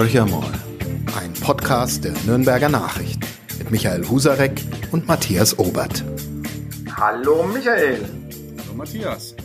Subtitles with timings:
[0.00, 0.54] Horcher mal,
[1.20, 3.20] ein Podcast der Nürnberger Nachricht
[3.58, 4.62] mit Michael Husarek
[4.92, 6.02] und Matthias Obert.
[6.96, 8.08] Hallo Michael.
[8.64, 9.36] Hallo Matthias.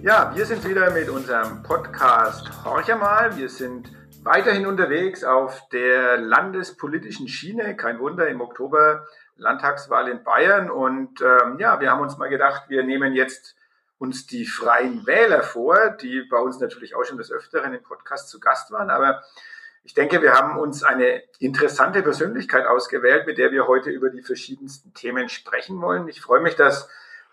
[0.00, 3.36] Ja, wir sind wieder mit unserem Podcast Horcher mal.
[3.36, 7.76] Wir sind weiterhin unterwegs auf der landespolitischen Schiene.
[7.76, 9.04] Kein Wunder, im Oktober
[9.36, 10.70] Landtagswahl in Bayern.
[10.70, 13.54] Und ähm, ja, wir haben uns mal gedacht, wir nehmen jetzt
[13.98, 18.28] uns die Freien Wähler vor, die bei uns natürlich auch schon des Öfteren im Podcast
[18.28, 18.90] zu Gast waren.
[18.90, 19.22] Aber
[19.84, 24.22] ich denke, wir haben uns eine interessante Persönlichkeit ausgewählt, mit der wir heute über die
[24.22, 26.08] verschiedensten Themen sprechen wollen.
[26.08, 26.88] Ich freue mich, dass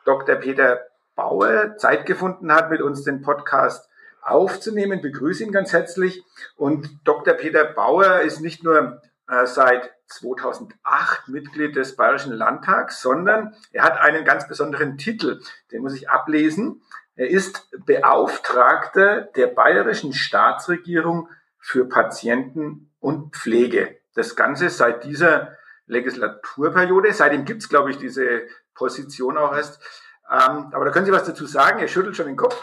[0.05, 0.35] Dr.
[0.35, 0.81] Peter
[1.16, 3.90] Bauer Zeit gefunden hat, mit uns den Podcast
[4.21, 4.98] aufzunehmen.
[4.98, 6.23] Ich begrüße ihn ganz herzlich.
[6.55, 7.34] Und Dr.
[7.34, 13.99] Peter Bauer ist nicht nur äh, seit 2008 Mitglied des Bayerischen Landtags, sondern er hat
[13.99, 16.81] einen ganz besonderen Titel, den muss ich ablesen.
[17.16, 23.98] Er ist Beauftragter der bayerischen Staatsregierung für Patienten und Pflege.
[24.15, 27.13] Das Ganze seit dieser Legislaturperiode.
[27.13, 28.43] Seitdem gibt's, glaube ich, diese
[28.74, 29.80] Position auch erst.
[30.29, 31.79] Ähm, aber da können Sie was dazu sagen.
[31.79, 32.60] Er schüttelt schon den Kopf.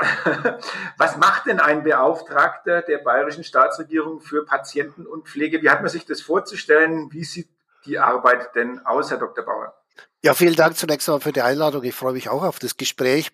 [0.97, 5.63] was macht denn ein Beauftragter der bayerischen Staatsregierung für Patienten und Pflege?
[5.63, 7.13] Wie hat man sich das vorzustellen?
[7.13, 7.49] Wie sieht
[7.85, 9.45] die Arbeit denn aus, Herr Dr.
[9.45, 9.75] Bauer?
[10.23, 11.83] Ja, vielen Dank zunächst einmal für die Einladung.
[11.83, 13.33] Ich freue mich auch auf das Gespräch.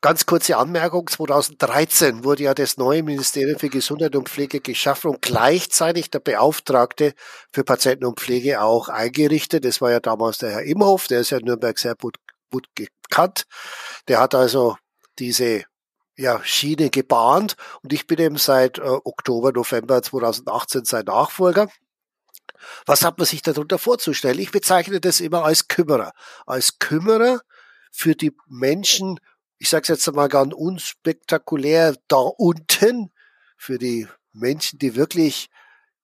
[0.00, 1.06] Ganz kurze Anmerkung.
[1.06, 7.14] 2013 wurde ja das neue Ministerium für Gesundheit und Pflege geschaffen und gleichzeitig der Beauftragte
[7.52, 9.64] für Patienten und Pflege auch eingerichtet.
[9.64, 12.16] Das war ja damals der Herr Imhoff, der ist ja in Nürnberg sehr gut,
[12.54, 13.46] gut gekannt.
[14.08, 14.76] Der hat also
[15.18, 15.64] diese
[16.16, 21.68] ja, Schiene gebahnt und ich bin eben seit äh, Oktober, November 2018 sein Nachfolger.
[22.86, 24.38] Was hat man sich darunter vorzustellen?
[24.38, 26.12] Ich bezeichne das immer als Kümmerer.
[26.46, 27.40] Als Kümmerer
[27.90, 29.18] für die Menschen,
[29.58, 33.10] ich sage es jetzt einmal ganz unspektakulär, da unten,
[33.56, 35.48] für die Menschen, die wirklich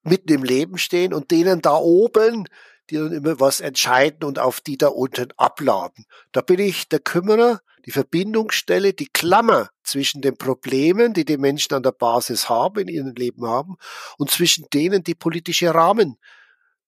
[0.03, 2.49] mitten im Leben stehen und denen da oben,
[2.91, 6.07] die dann immer was entscheiden und auf die da unten abladen.
[6.33, 11.75] Da bin ich der Kümmerer, die Verbindungsstelle, die Klammer zwischen den Problemen, die die Menschen
[11.75, 13.77] an der Basis haben, in ihrem Leben haben,
[14.19, 16.19] und zwischen denen, die politische Rahmen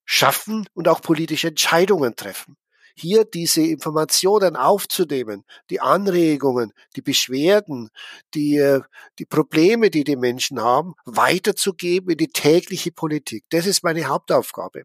[0.05, 2.57] schaffen und auch politische Entscheidungen treffen.
[2.95, 7.91] Hier diese Informationen aufzunehmen, die Anregungen, die Beschwerden,
[8.35, 8.81] die, äh,
[9.19, 13.45] die Probleme, die die Menschen haben, weiterzugeben in die tägliche Politik.
[13.51, 14.85] Das ist meine Hauptaufgabe.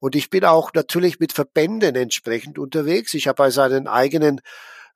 [0.00, 3.14] Und ich bin auch natürlich mit Verbänden entsprechend unterwegs.
[3.14, 4.40] Ich habe also einen eigenen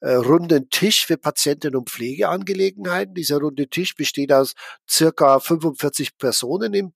[0.03, 3.15] äh, runden Tisch für Patienten- und Pflegeangelegenheiten.
[3.15, 4.55] Dieser runde Tisch besteht aus
[4.89, 6.93] circa 45 Personen im,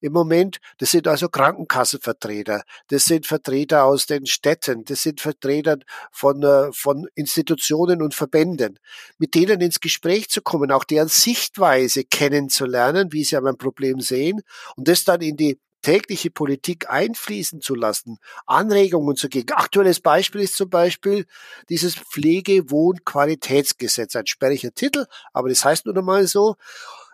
[0.00, 0.58] im Moment.
[0.78, 5.78] Das sind also Krankenkassenvertreter, das sind Vertreter aus den Städten, das sind Vertreter
[6.10, 8.80] von, äh, von Institutionen und Verbänden,
[9.18, 14.00] mit denen ins Gespräch zu kommen, auch deren Sichtweise kennenzulernen, wie sie an ein Problem
[14.00, 14.42] sehen
[14.74, 19.52] und das dann in die tägliche Politik einfließen zu lassen, Anregungen zu geben.
[19.52, 21.26] Aktuelles Beispiel ist zum Beispiel
[21.68, 26.56] dieses Pflegewohnqualitätsgesetz, ein sperriger Titel, aber das heißt nun einmal so.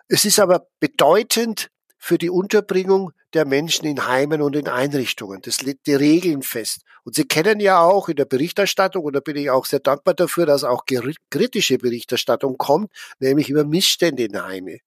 [0.07, 5.41] Es ist aber bedeutend für die Unterbringung der Menschen in Heimen und in Einrichtungen.
[5.41, 6.81] Das legt die Regeln fest.
[7.03, 10.13] Und Sie kennen ja auch in der Berichterstattung, und da bin ich auch sehr dankbar
[10.13, 14.79] dafür, dass auch kritische Berichterstattung kommt, nämlich über Missstände in Heime.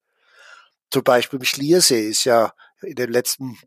[0.91, 2.51] Zum Beispiel im Schliersee ist ja
[2.81, 3.57] in den letzten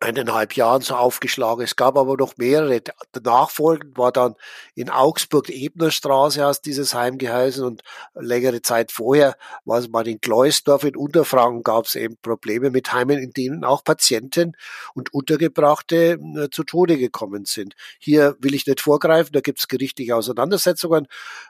[0.00, 1.64] eineinhalb Jahren so aufgeschlagen.
[1.64, 2.82] Es gab aber noch mehrere.
[3.22, 4.34] Nachfolgend war dann
[4.74, 7.82] in Augsburg Ebnerstraße aus dieses Heim geheißen und
[8.14, 12.92] längere Zeit vorher war es mal in Gleusdorf in Unterfranken gab es eben Probleme mit
[12.92, 14.52] Heimen, in denen auch Patienten
[14.94, 17.74] und Untergebrachte äh, zu Tode gekommen sind.
[17.98, 21.06] Hier will ich nicht vorgreifen, da gibt es gerichtliche Auseinandersetzungen.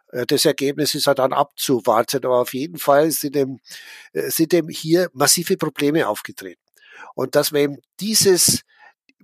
[0.09, 3.61] Äh, das Ergebnis ist halt dann abzuwarten, aber auf jeden Fall sind dem,
[4.13, 6.62] äh, sind dem hier massive Probleme aufgetreten.
[7.15, 8.63] Und dass man eben dieses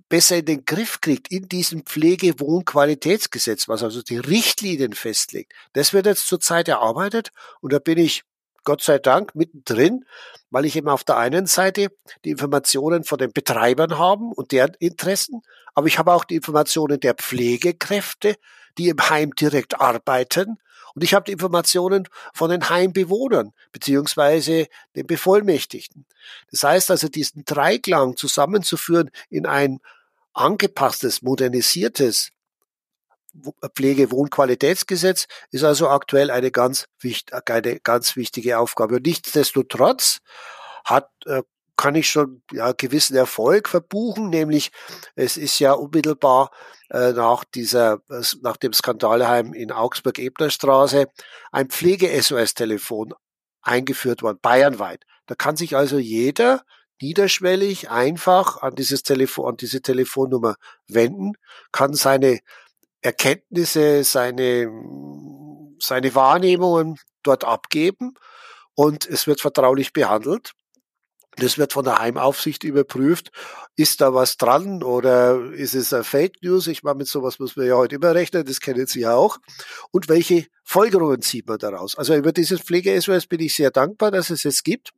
[0.09, 5.53] besser in den Griff kriegt in diesem Pflegewohnqualitätsgesetz, was also die Richtlinien festlegt.
[5.73, 7.29] Das wird jetzt zurzeit erarbeitet
[7.61, 8.23] und da bin ich
[8.63, 10.05] Gott sei Dank mittendrin,
[10.49, 11.89] weil ich eben auf der einen Seite
[12.25, 15.41] die Informationen von den Betreibern haben und deren Interessen,
[15.73, 18.35] aber ich habe auch die Informationen der Pflegekräfte,
[18.77, 20.57] die im Heim direkt arbeiten
[20.99, 24.67] und ich habe die Informationen von den Heimbewohnern beziehungsweise
[24.97, 26.05] den Bevollmächtigten.
[26.51, 29.79] Das heißt also, diesen Dreiklang zusammenzuführen in ein
[30.33, 32.31] angepasstes, modernisiertes
[33.77, 36.89] Pflegewohnqualitätsgesetz ist also aktuell eine ganz,
[37.45, 38.99] eine ganz wichtige Aufgabe.
[38.99, 40.17] nichtsdestotrotz
[40.83, 41.43] hat äh,
[41.79, 44.71] kann ich schon ja, gewissen Erfolg verbuchen, nämlich
[45.15, 46.51] es ist ja unmittelbar
[46.89, 48.01] äh, nach dieser,
[48.41, 51.07] nach dem Skandalheim in Augsburg-Ebnerstraße
[51.53, 53.13] ein Pflege-SOS-Telefon
[53.61, 55.05] eingeführt worden, bayernweit.
[55.25, 56.63] Da kann sich also jeder,
[57.01, 60.55] niederschwellig einfach an dieses Telefon, an diese Telefonnummer
[60.89, 61.35] wenden,
[61.71, 62.39] kann seine
[63.01, 64.69] Erkenntnisse, seine,
[65.79, 68.15] seine Wahrnehmungen dort abgeben
[68.75, 70.51] und es wird vertraulich behandelt.
[71.39, 73.31] Das wird von der Heimaufsicht überprüft.
[73.75, 76.67] Ist da was dran oder ist es Fake News?
[76.67, 79.37] Ich meine, mit sowas muss man ja heute immer rechnen, das kennen Sie ja auch.
[79.91, 81.95] Und welche Folgerungen zieht man daraus?
[81.95, 84.91] Also über dieses Pflege-SOS bin ich sehr dankbar, dass es es gibt.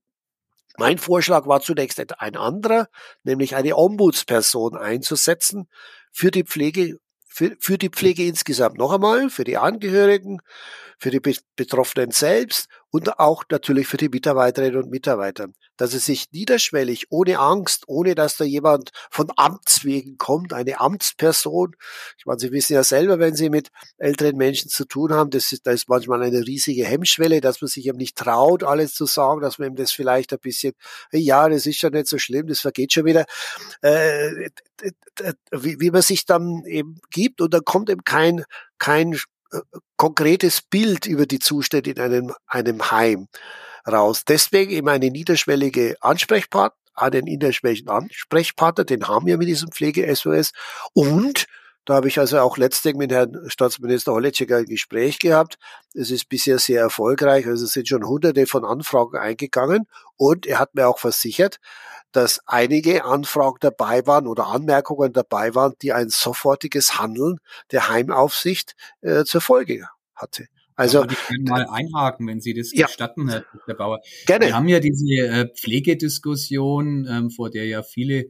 [0.78, 2.88] Mein Vorschlag war zunächst ein anderer,
[3.24, 5.68] nämlich eine Ombudsperson einzusetzen
[6.12, 6.98] für die Pflege,
[7.28, 8.78] für, für die Pflege insgesamt.
[8.78, 10.40] Noch einmal, für die Angehörigen,
[10.98, 11.22] für die
[11.56, 15.48] Betroffenen selbst und auch natürlich für die Mitarbeiterinnen und Mitarbeiter,
[15.78, 20.80] dass es sich niederschwellig, ohne Angst, ohne dass da jemand von Amts wegen kommt, eine
[20.80, 21.76] Amtsperson.
[22.18, 25.52] Ich meine, Sie wissen ja selber, wenn Sie mit älteren Menschen zu tun haben, das
[25.54, 29.06] ist, da ist manchmal eine riesige Hemmschwelle, dass man sich eben nicht traut, alles zu
[29.06, 30.74] sagen, dass man ihm das vielleicht ein bisschen,
[31.14, 33.26] ja, das ist schon nicht so schlimm, das vergeht schon wieder,
[33.82, 34.50] äh,
[35.52, 38.44] wie, wie man sich dann eben gibt und dann kommt eben kein,
[38.78, 39.18] kein
[39.98, 43.27] konkretes Bild über die Zustände in einem, einem Heim
[43.88, 44.24] raus.
[44.27, 50.51] Deswegen eben eine niederschwellige Ansprechpartner, einen niederschwelligen Ansprechpartner, den haben wir mit diesem Pflege-SOS.
[50.94, 51.45] Und
[51.86, 55.57] da habe ich also auch letztens mit Herrn Staatsminister Holleczek ein Gespräch gehabt.
[55.94, 57.48] Es ist bisher sehr erfolgreich.
[57.48, 59.88] Also es sind schon hunderte von Anfragen eingegangen.
[60.16, 61.57] Und er hat mir auch versichert,
[62.12, 67.39] dass einige Anfragen dabei waren oder Anmerkungen dabei waren, die ein sofortiges Handeln
[67.72, 70.48] der Heimaufsicht äh, zur Folge hatte.
[70.75, 73.75] Also ich kann mal einhaken, wenn Sie das ja, gestatten, Herr Dr.
[73.75, 74.01] Bauer.
[74.25, 74.48] Gerne.
[74.48, 78.30] Wir haben ja diese äh, Pflegediskussion, ähm, vor der ja viele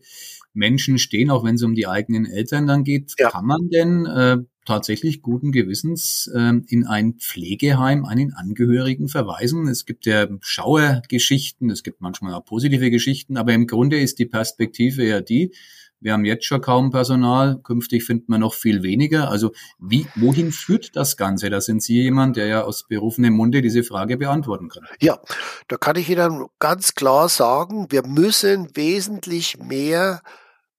[0.53, 3.13] Menschen stehen, auch wenn es um die eigenen Eltern dann geht.
[3.17, 3.29] Ja.
[3.29, 9.67] Kann man denn äh, tatsächlich guten Gewissens äh, in ein Pflegeheim einen Angehörigen verweisen?
[9.67, 14.25] Es gibt ja Schauergeschichten, es gibt manchmal auch positive Geschichten, aber im Grunde ist die
[14.25, 15.53] Perspektive ja die,
[16.01, 19.29] wir haben jetzt schon kaum Personal, künftig finden wir noch viel weniger.
[19.29, 21.49] Also wie, wohin führt das Ganze?
[21.49, 24.87] Da sind Sie jemand, der ja aus berufenem Munde diese Frage beantworten kann.
[24.99, 25.19] Ja,
[25.67, 30.21] da kann ich Ihnen ganz klar sagen, wir müssen wesentlich mehr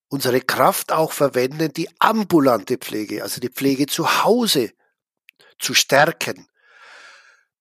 [0.09, 4.73] unsere Kraft auch verwenden, die ambulante Pflege, also die Pflege zu Hause
[5.59, 6.49] zu stärken.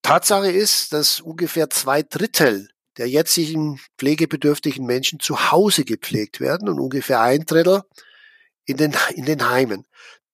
[0.02, 6.80] Tatsache ist, dass ungefähr zwei Drittel der jetzigen pflegebedürftigen Menschen zu Hause gepflegt werden und
[6.80, 7.84] ungefähr ein Drittel
[8.66, 9.86] in den, in den Heimen.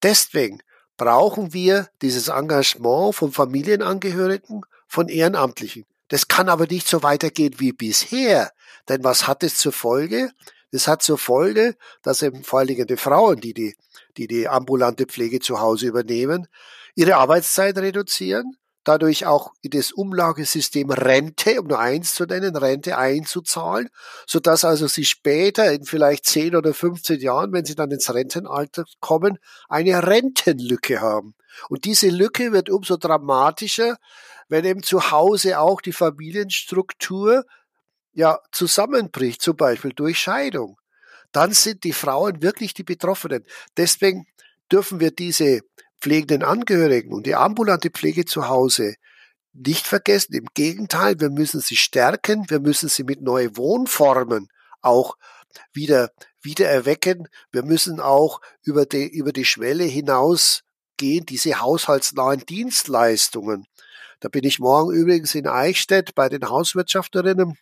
[0.02, 0.60] Deswegen
[0.96, 5.84] brauchen wir dieses Engagement von Familienangehörigen, von Ehrenamtlichen.
[6.08, 8.52] Das kann aber nicht so weitergehen wie bisher.
[8.88, 10.30] Denn was hat es zur Folge?
[10.70, 13.76] Das hat zur Folge, dass eben vor allen Dingen die Frauen, die die,
[14.16, 16.48] die, die ambulante Pflege zu Hause übernehmen,
[16.94, 22.96] ihre Arbeitszeit reduzieren dadurch auch in das Umlagesystem Rente, um nur eins zu nennen, Rente
[22.96, 23.88] einzuzahlen,
[24.26, 28.12] so dass also sie später in vielleicht 10 oder 15 Jahren, wenn sie dann ins
[28.12, 29.38] Rentenalter kommen,
[29.68, 31.34] eine Rentenlücke haben.
[31.68, 33.96] Und diese Lücke wird umso dramatischer,
[34.48, 37.44] wenn eben zu Hause auch die Familienstruktur
[38.12, 40.78] ja zusammenbricht, zum Beispiel durch Scheidung.
[41.32, 43.44] Dann sind die Frauen wirklich die Betroffenen.
[43.76, 44.26] Deswegen
[44.72, 45.60] dürfen wir diese
[46.00, 48.94] pflegenden Angehörigen und die ambulante Pflege zu Hause
[49.52, 50.34] nicht vergessen.
[50.34, 54.48] Im Gegenteil, wir müssen sie stärken, wir müssen sie mit neuen Wohnformen
[54.80, 55.16] auch
[55.72, 57.28] wieder, wieder erwecken.
[57.50, 60.62] Wir müssen auch über die, über die Schwelle hinaus
[60.96, 63.66] gehen, diese haushaltsnahen Dienstleistungen.
[64.20, 67.56] Da bin ich morgen übrigens in Eichstätt bei den Hauswirtschafterinnen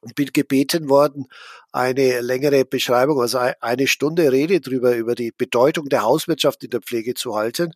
[0.00, 1.26] und bin gebeten worden,
[1.72, 6.80] eine längere Beschreibung, also eine Stunde Rede drüber, über die Bedeutung der Hauswirtschaft in der
[6.80, 7.72] Pflege zu halten.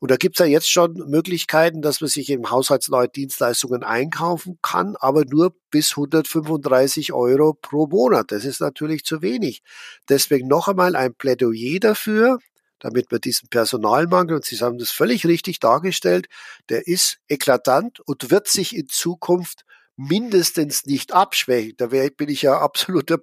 [0.00, 4.58] Und da gibt es ja jetzt schon Möglichkeiten, dass man sich im Haushaltsneue Dienstleistungen einkaufen
[4.60, 8.32] kann, aber nur bis 135 Euro pro Monat.
[8.32, 9.62] Das ist natürlich zu wenig.
[10.08, 12.38] Deswegen noch einmal ein Plädoyer dafür,
[12.80, 16.26] damit wir diesen Personalmangel, und Sie haben das völlig richtig dargestellt,
[16.68, 19.64] der ist eklatant und wird sich in Zukunft
[19.96, 21.74] mindestens nicht abschwächen.
[21.76, 23.18] Da bin ich ja absoluter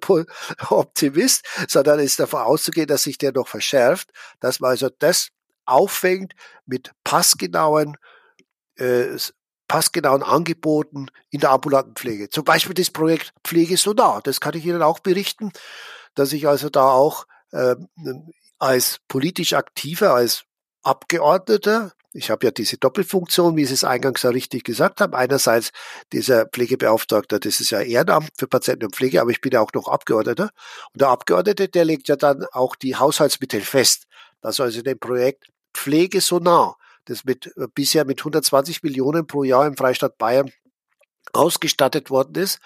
[0.70, 4.10] Optimist, sondern ist davon auszugehen, dass sich der noch verschärft,
[4.40, 5.28] dass man also das
[5.64, 6.34] auffängt
[6.66, 7.96] mit passgenauen
[8.76, 9.16] äh,
[9.68, 12.28] passgenauen Angeboten in der ambulanten Pflege.
[12.28, 14.20] Zum Beispiel das Projekt Pflege so nah.
[14.20, 15.50] Das kann ich Ihnen auch berichten,
[16.14, 17.76] dass ich also da auch äh,
[18.58, 20.44] als politisch aktiver, als
[20.82, 25.14] Abgeordneter ich habe ja diese Doppelfunktion, wie Sie es eingangs ja richtig gesagt haben.
[25.14, 25.70] Einerseits
[26.12, 29.72] dieser Pflegebeauftragter, das ist ja Ehrenamt für Patienten und Pflege, aber ich bin ja auch
[29.74, 30.50] noch Abgeordneter.
[30.92, 34.04] Und der Abgeordnete, der legt ja dann auch die Haushaltsmittel fest.
[34.40, 36.76] Das also in dem Projekt Pflege so nah,
[37.06, 40.50] das mit, äh, bisher mit 120 Millionen pro Jahr im Freistaat Bayern
[41.32, 42.60] ausgestattet worden ist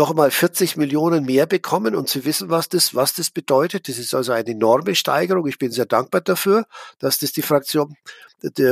[0.00, 3.86] noch einmal 40 Millionen mehr bekommen und Sie wissen, was das, was das bedeutet.
[3.86, 5.46] Das ist also eine enorme Steigerung.
[5.46, 6.64] Ich bin sehr dankbar dafür,
[7.00, 7.94] dass das die Fraktion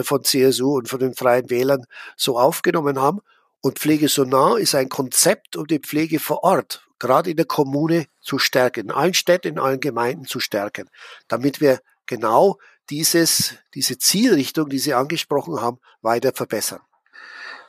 [0.05, 1.85] von CSU und von den Freien Wählern
[2.17, 3.21] so aufgenommen haben.
[3.61, 7.45] Und Pflege so nah ist ein Konzept, um die Pflege vor Ort, gerade in der
[7.45, 10.89] Kommune zu stärken, in allen Städten, in allen Gemeinden zu stärken,
[11.29, 12.57] damit wir genau
[12.89, 16.81] dieses, diese Zielrichtung, die Sie angesprochen haben, weiter verbessern.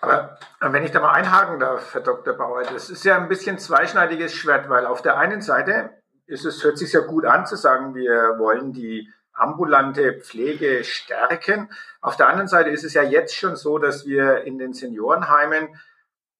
[0.01, 2.34] Aber wenn ich da mal einhaken darf, Herr Dr.
[2.34, 5.91] Bauer, das ist ja ein bisschen zweischneidiges Schwert, weil auf der einen Seite
[6.25, 11.70] ist es, hört sich ja gut an zu sagen, wir wollen die ambulante Pflege stärken.
[12.01, 15.70] Auf der anderen Seite ist es ja jetzt schon so, dass wir in den Seniorenheimen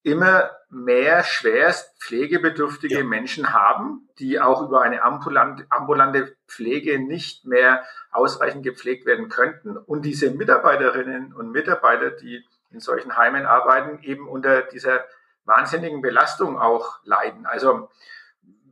[0.04, 3.04] immer mehr schwerst pflegebedürftige ja.
[3.04, 9.75] Menschen haben, die auch über eine ambulante, ambulante Pflege nicht mehr ausreichend gepflegt werden könnten.
[9.75, 15.06] Und diese Mitarbeiterinnen und Mitarbeiter, die in solchen Heimen arbeiten, eben unter dieser
[15.46, 17.46] wahnsinnigen Belastung auch leiden.
[17.46, 17.90] Also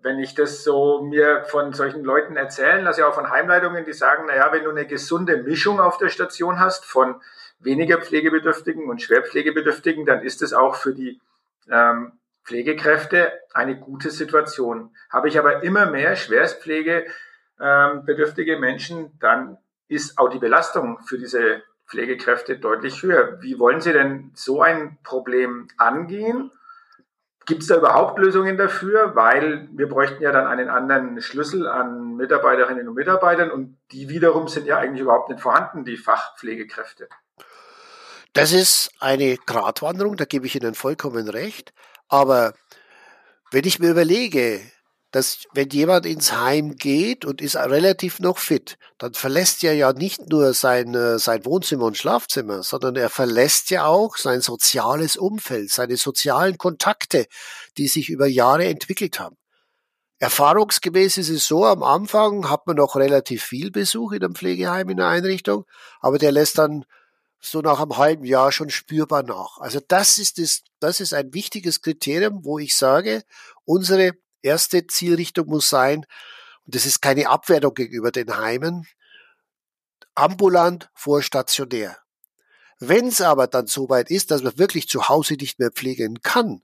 [0.01, 4.27] wenn ich das so mir von solchen Leuten erzählen lasse, auch von Heimleitungen, die sagen,
[4.27, 7.21] naja, wenn du eine gesunde Mischung auf der Station hast von
[7.59, 11.19] weniger Pflegebedürftigen und Schwerpflegebedürftigen, dann ist es auch für die
[11.69, 12.13] ähm,
[12.45, 14.95] Pflegekräfte eine gute Situation.
[15.09, 19.57] Habe ich aber immer mehr Schwerstpflegebedürftige ähm, Menschen, dann
[19.89, 23.41] ist auch die Belastung für diese Pflegekräfte deutlich höher.
[23.41, 26.51] Wie wollen Sie denn so ein Problem angehen?
[27.45, 29.15] Gibt es da überhaupt Lösungen dafür?
[29.15, 34.49] Weil wir bräuchten ja dann einen anderen Schlüssel an Mitarbeiterinnen und Mitarbeitern und die wiederum
[34.49, 37.07] sind ja eigentlich überhaupt nicht vorhanden, die Fachpflegekräfte.
[38.33, 41.73] Das ist eine Gratwanderung, da gebe ich Ihnen vollkommen recht.
[42.09, 42.53] Aber
[43.51, 44.61] wenn ich mir überlege,
[45.11, 49.93] dass wenn jemand ins Heim geht und ist relativ noch fit, dann verlässt er ja
[49.93, 55.15] nicht nur sein, äh, sein Wohnzimmer und Schlafzimmer, sondern er verlässt ja auch sein soziales
[55.15, 57.27] Umfeld, seine sozialen Kontakte,
[57.77, 59.37] die sich über Jahre entwickelt haben.
[60.19, 64.89] Erfahrungsgemäß ist es so, am Anfang hat man noch relativ viel Besuch in einem Pflegeheim,
[64.89, 65.65] in der Einrichtung,
[66.01, 66.85] aber der lässt dann
[67.39, 69.59] so nach einem halben Jahr schon spürbar nach.
[69.59, 73.23] Also das ist das, das ist ein wichtiges Kriterium, wo ich sage,
[73.63, 74.13] unsere
[74.47, 76.05] erste Zielrichtung muss sein,
[76.65, 78.87] und das ist keine Abwertung gegenüber den Heimen,
[80.15, 81.97] ambulant vor stationär.
[82.79, 86.21] Wenn es aber dann so weit ist, dass man wirklich zu Hause nicht mehr pflegen
[86.21, 86.61] kann,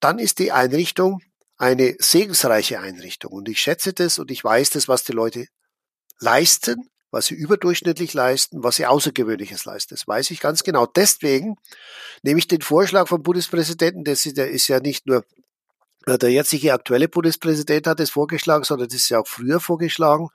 [0.00, 1.22] dann ist die Einrichtung
[1.56, 3.32] eine segensreiche Einrichtung.
[3.32, 5.46] Und ich schätze das und ich weiß das, was die Leute
[6.20, 9.94] leisten, was sie überdurchschnittlich leisten, was sie Außergewöhnliches leisten.
[9.94, 10.86] Das weiß ich ganz genau.
[10.86, 11.56] Deswegen
[12.22, 15.24] nehme ich den Vorschlag vom Bundespräsidenten, der ist ja nicht nur
[16.06, 20.28] der jetzige aktuelle Bundespräsident hat es vorgeschlagen, sondern das ist ja auch früher vorgeschlagen,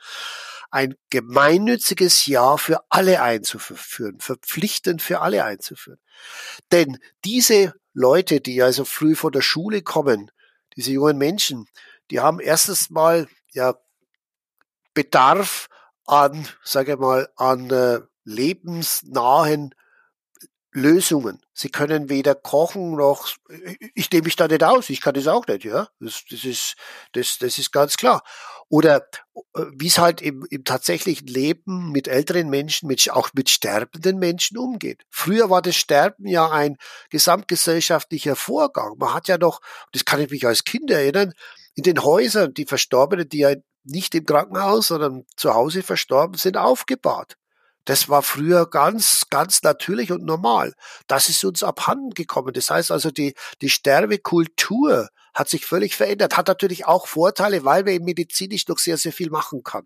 [0.70, 6.00] ein gemeinnütziges Jahr für alle einzuführen, verpflichtend für alle einzuführen.
[6.72, 10.32] Denn diese Leute, die also früh von der Schule kommen,
[10.76, 11.68] diese jungen Menschen,
[12.10, 13.76] die haben erstens mal ja
[14.94, 15.68] Bedarf
[16.06, 19.74] an, sage mal, an äh, lebensnahen
[20.74, 21.42] Lösungen.
[21.54, 23.30] Sie können weder kochen noch,
[23.94, 25.90] ich nehme mich da nicht aus, ich kann das auch nicht, ja.
[26.00, 26.76] Das, das ist,
[27.12, 28.24] das, das ist ganz klar.
[28.70, 29.06] Oder
[29.74, 34.58] wie es halt im, im tatsächlichen Leben mit älteren Menschen, mit, auch mit sterbenden Menschen
[34.58, 35.04] umgeht.
[35.10, 36.78] Früher war das Sterben ja ein
[37.10, 38.96] gesamtgesellschaftlicher Vorgang.
[38.98, 39.60] Man hat ja noch,
[39.92, 41.34] das kann ich mich als Kind erinnern,
[41.76, 46.56] in den Häusern die Verstorbenen, die ja nicht im Krankenhaus, sondern zu Hause verstorben sind,
[46.56, 47.36] aufgebahrt.
[47.86, 50.74] Das war früher ganz, ganz natürlich und normal.
[51.08, 52.54] Das ist uns abhanden gekommen.
[52.54, 57.84] Das heißt also, die, die Sterbekultur hat sich völlig verändert, hat natürlich auch Vorteile, weil
[57.84, 59.86] man medizinisch noch sehr, sehr viel machen kann.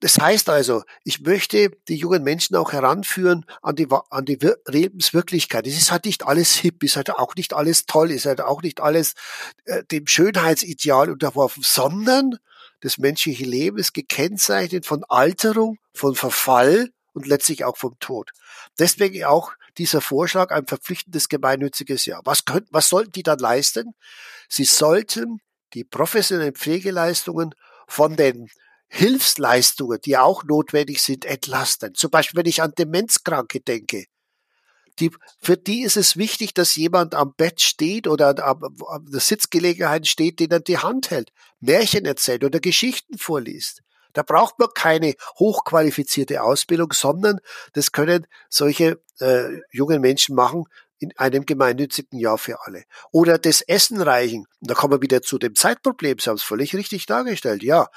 [0.00, 5.66] Das heißt also, ich möchte die jungen Menschen auch heranführen an die, an die Lebenswirklichkeit.
[5.66, 8.60] Es ist halt nicht alles hip, ist halt auch nicht alles toll, ist halt auch
[8.60, 9.14] nicht alles
[9.64, 12.38] äh, dem Schönheitsideal unterworfen, sondern
[12.80, 18.30] das menschliche Leben ist gekennzeichnet von Alterung, von Verfall und letztlich auch vom Tod.
[18.78, 22.20] Deswegen auch dieser Vorschlag, ein verpflichtendes gemeinnütziges Jahr.
[22.24, 23.94] Was, können, was sollten die dann leisten?
[24.48, 25.40] Sie sollten
[25.74, 27.54] die professionellen Pflegeleistungen
[27.86, 28.48] von den
[28.88, 31.94] Hilfsleistungen, die auch notwendig sind, entlasten.
[31.94, 34.06] Zum Beispiel, wenn ich an Demenzkranke denke.
[34.98, 35.10] Die,
[35.40, 40.06] für die ist es wichtig, dass jemand am Bett steht oder an, an der Sitzgelegenheit
[40.06, 43.82] steht, den er die Hand hält, Märchen erzählt oder Geschichten vorliest.
[44.14, 47.38] Da braucht man keine hochqualifizierte Ausbildung, sondern
[47.74, 50.64] das können solche äh, jungen Menschen machen
[50.98, 52.84] in einem gemeinnützigen Jahr für alle.
[53.12, 54.46] Oder das Essen reichen.
[54.60, 56.18] Und da kommen wir wieder zu dem Zeitproblem.
[56.18, 57.62] Sie haben es völlig richtig dargestellt.
[57.62, 57.88] Ja,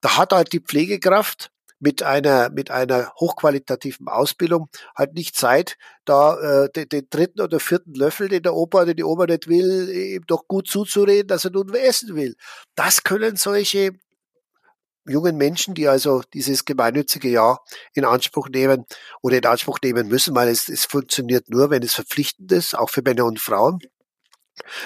[0.00, 1.52] da hat halt die Pflegekraft
[1.82, 7.58] mit einer, mit einer hochqualitativen Ausbildung halt nicht Zeit, da äh, den, den dritten oder
[7.58, 11.44] vierten Löffel, den der Opa, den die Oma nicht will, ihm doch gut zuzureden, dass
[11.44, 12.36] er nun essen will.
[12.76, 13.90] Das können solche
[15.08, 18.86] jungen Menschen, die also dieses gemeinnützige Jahr in Anspruch nehmen
[19.20, 22.90] oder in Anspruch nehmen müssen, weil es, es funktioniert nur, wenn es verpflichtend ist, auch
[22.90, 23.80] für Männer und Frauen,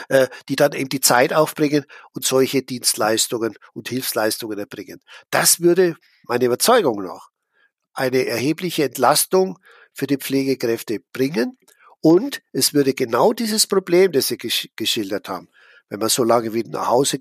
[0.08, 5.00] äh, die dann eben die Zeit aufbringen und solche Dienstleistungen und Hilfsleistungen erbringen.
[5.30, 7.28] Das würde, meine Überzeugung nach,
[7.92, 9.58] eine erhebliche Entlastung
[9.92, 11.58] für die Pflegekräfte bringen
[12.00, 15.48] und es würde genau dieses Problem, das Sie gesch geschildert haben,
[15.88, 17.18] wenn man so lange wie nach Hause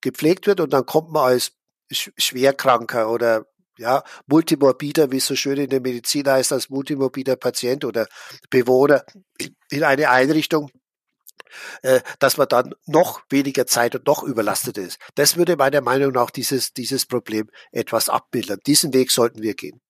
[0.00, 1.52] gepflegt wird und dann kommt man als
[1.90, 3.46] Schwerkranker oder
[3.78, 8.08] ja, Multimorbider, wie es so schön in der Medizin heißt, als multimorbider Patient oder
[8.50, 9.04] Bewohner
[9.70, 10.70] in eine Einrichtung,
[11.82, 14.98] äh, dass man dann noch weniger Zeit und noch überlastet ist.
[15.14, 18.60] Das würde meiner Meinung nach dieses, dieses Problem etwas abbilden.
[18.66, 19.80] Diesen Weg sollten wir gehen.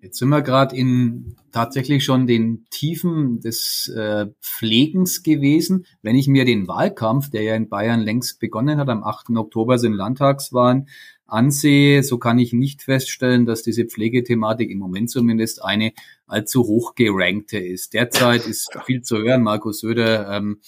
[0.00, 5.86] Jetzt sind wir gerade in tatsächlich schon den Tiefen des äh, Pflegens gewesen.
[6.02, 9.30] Wenn ich mir den Wahlkampf, der ja in Bayern längst begonnen hat, am 8.
[9.30, 10.88] Oktober sind Landtagswahlen,
[11.26, 15.92] ansehe, so kann ich nicht feststellen, dass diese Pflegethematik im Moment zumindest eine
[16.28, 17.92] allzu hoch gerankte ist.
[17.92, 19.42] Derzeit ist viel zu hören.
[19.42, 20.60] Markus Söder ähm,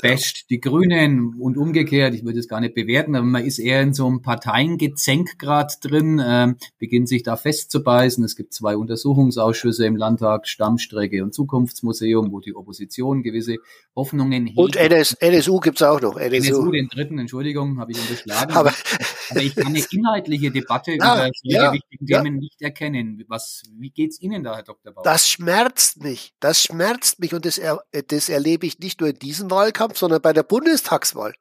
[0.00, 2.14] basht die Grünen und umgekehrt.
[2.14, 5.74] Ich würde es gar nicht bewerten, aber man ist eher in so einem Parteiengezänk gerade
[5.80, 8.24] drin, ähm, beginnt sich da festzubeißen.
[8.24, 13.56] Es gibt zwei Untersuchungsausschüsse im Landtag, Stammstrecke und Zukunftsmuseum, wo die Opposition gewisse
[13.94, 14.58] Hoffnungen hegt.
[14.58, 16.16] Und NS, NSU gibt's auch noch.
[16.16, 18.52] NSU, NSU den dritten, Entschuldigung, habe ich unterschlagen.
[18.52, 18.72] aber,
[19.32, 22.22] aber ich kann eine inhaltliche Debatte ja, über solche ja, wichtigen ja.
[22.22, 23.24] Themen nicht erkennen.
[23.28, 24.92] Was, wie geht's Ihnen da, Herr Dr.
[24.92, 25.02] Bauer?
[25.02, 26.32] Das schmerzt mich.
[26.40, 29.98] Das schmerzt mich und das, er, das erlebe ich nicht nur in diesem Wahlkampf, Wahlkampf,
[29.98, 31.34] sondern bei der Bundestagswahl.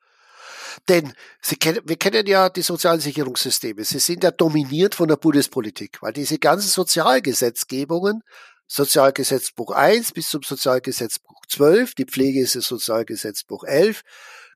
[0.87, 3.83] Denn Sie kennen, wir kennen ja die sozialen Sicherungssysteme.
[3.83, 8.21] Sie sind ja dominiert von der Bundespolitik, weil diese ganzen Sozialgesetzgebungen,
[8.67, 14.01] Sozialgesetzbuch 1 bis zum Sozialgesetzbuch 12, die Pflege ist das Sozialgesetzbuch 11,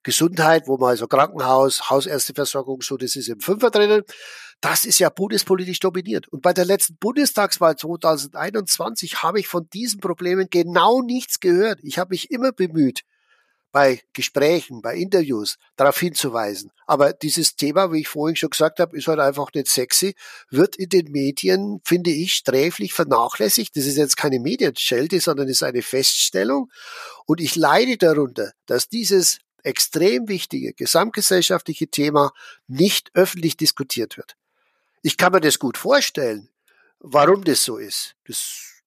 [0.06, 4.04] Gesundheit, wo man also Krankenhaus, Hausärzteversorgung, so, das ist im Fünfer drinnen.
[4.62, 6.28] Das ist ja bundespolitisch dominiert.
[6.28, 11.80] Und bei der letzten Bundestagswahl 2021 habe ich von diesen Problemen genau nichts gehört.
[11.82, 13.02] Ich habe mich immer bemüht,
[13.72, 16.72] bei Gesprächen, bei Interviews darauf hinzuweisen.
[16.86, 20.16] Aber dieses Thema, wie ich vorhin schon gesagt habe, ist halt einfach nicht sexy,
[20.50, 23.76] wird in den Medien, finde ich, sträflich vernachlässigt.
[23.76, 26.72] Das ist jetzt keine Medienschelte, sondern ist eine Feststellung.
[27.26, 32.32] Und ich leide darunter, dass dieses extrem wichtige gesamtgesellschaftliche Thema
[32.68, 34.36] nicht öffentlich diskutiert wird.
[35.02, 36.50] Ich kann mir das gut vorstellen,
[37.00, 38.16] warum das so ist.
[38.26, 38.82] Das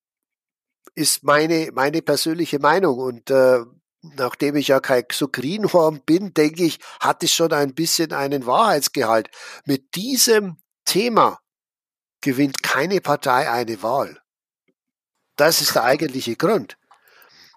[0.95, 2.99] ist meine, meine persönliche Meinung.
[2.99, 3.61] Und äh,
[4.03, 8.47] nachdem ich ja kein so Greenhorn bin, denke ich, hat es schon ein bisschen einen
[8.47, 9.31] Wahrheitsgehalt.
[9.65, 11.41] Mit diesem Thema
[12.21, 14.21] gewinnt keine Partei eine Wahl.
[15.37, 16.77] Das ist der eigentliche Grund.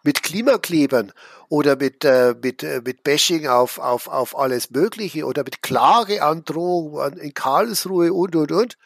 [0.03, 1.12] Mit Klimaklebern
[1.51, 7.17] oder mit, äh, mit, äh, mit Bashing auf, auf, auf alles Mögliche oder mit Klageandrohung
[7.17, 8.77] in Karlsruhe und, und, und.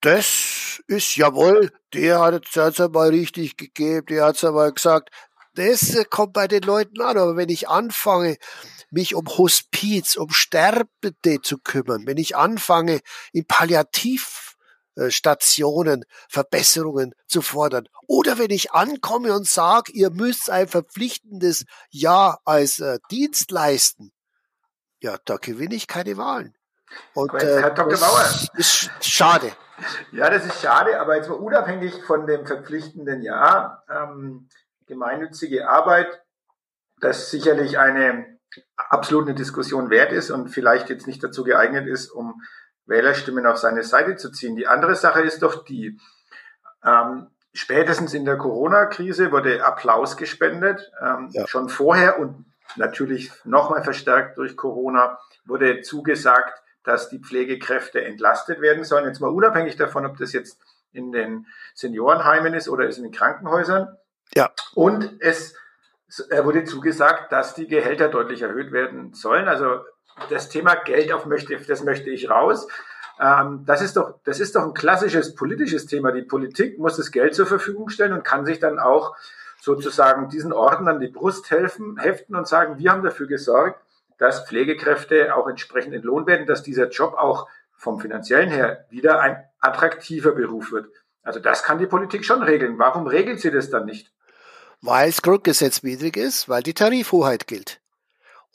[0.00, 5.10] Das ist jawohl, der hat es einmal richtig gegeben, der hat es einmal gesagt,
[5.54, 7.18] das äh, kommt bei den Leuten an.
[7.18, 8.38] Aber wenn ich anfange,
[8.90, 13.00] mich um Hospiz, um Sterbende zu kümmern, wenn ich anfange,
[13.34, 13.44] in
[14.94, 22.40] Palliativstationen Verbesserungen zu fordern, oder wenn ich ankomme und sage, ihr müsst ein verpflichtendes Jahr
[22.44, 24.12] als äh, Dienst leisten,
[25.00, 26.54] ja, da gewinne ich keine Wahlen.
[27.12, 27.98] Und, äh, Herr Dr.
[27.98, 28.24] Bauer.
[28.56, 29.52] Ist schade.
[30.12, 34.48] Ja, das ist schade, aber jetzt mal unabhängig von dem verpflichtenden Jahr, ähm,
[34.86, 36.22] gemeinnützige Arbeit,
[37.00, 38.38] das sicherlich eine
[38.76, 42.40] absolute Diskussion wert ist und vielleicht jetzt nicht dazu geeignet ist, um
[42.86, 44.56] Wählerstimmen auf seine Seite zu ziehen.
[44.56, 45.98] Die andere Sache ist doch die,
[46.84, 50.92] ähm, spätestens in der Corona-Krise wurde Applaus gespendet.
[51.00, 51.46] Ähm, ja.
[51.46, 52.44] Schon vorher und
[52.76, 59.06] natürlich nochmal verstärkt durch Corona wurde zugesagt, dass die Pflegekräfte entlastet werden sollen.
[59.06, 60.58] Jetzt mal unabhängig davon, ob das jetzt
[60.92, 63.96] in den Seniorenheimen ist oder ist in den Krankenhäusern.
[64.34, 64.50] Ja.
[64.74, 65.54] Und es
[66.42, 69.48] wurde zugesagt, dass die Gehälter deutlich erhöht werden sollen.
[69.48, 69.80] Also
[70.30, 72.68] das Thema Geld auf möchte, das möchte ich raus.
[73.20, 76.12] Ähm, das ist doch, das ist doch ein klassisches politisches Thema.
[76.12, 79.14] Die Politik muss das Geld zur Verfügung stellen und kann sich dann auch
[79.60, 83.80] sozusagen diesen Orden an die Brust helfen, heften und sagen, wir haben dafür gesorgt,
[84.18, 89.42] dass Pflegekräfte auch entsprechend entlohnt werden, dass dieser Job auch vom finanziellen her wieder ein
[89.60, 90.88] attraktiver Beruf wird.
[91.22, 92.78] Also das kann die Politik schon regeln.
[92.78, 94.14] Warum regelt sie das dann nicht?
[94.84, 97.80] weil es grundgesetzwidrig ist, weil die Tarifhoheit gilt.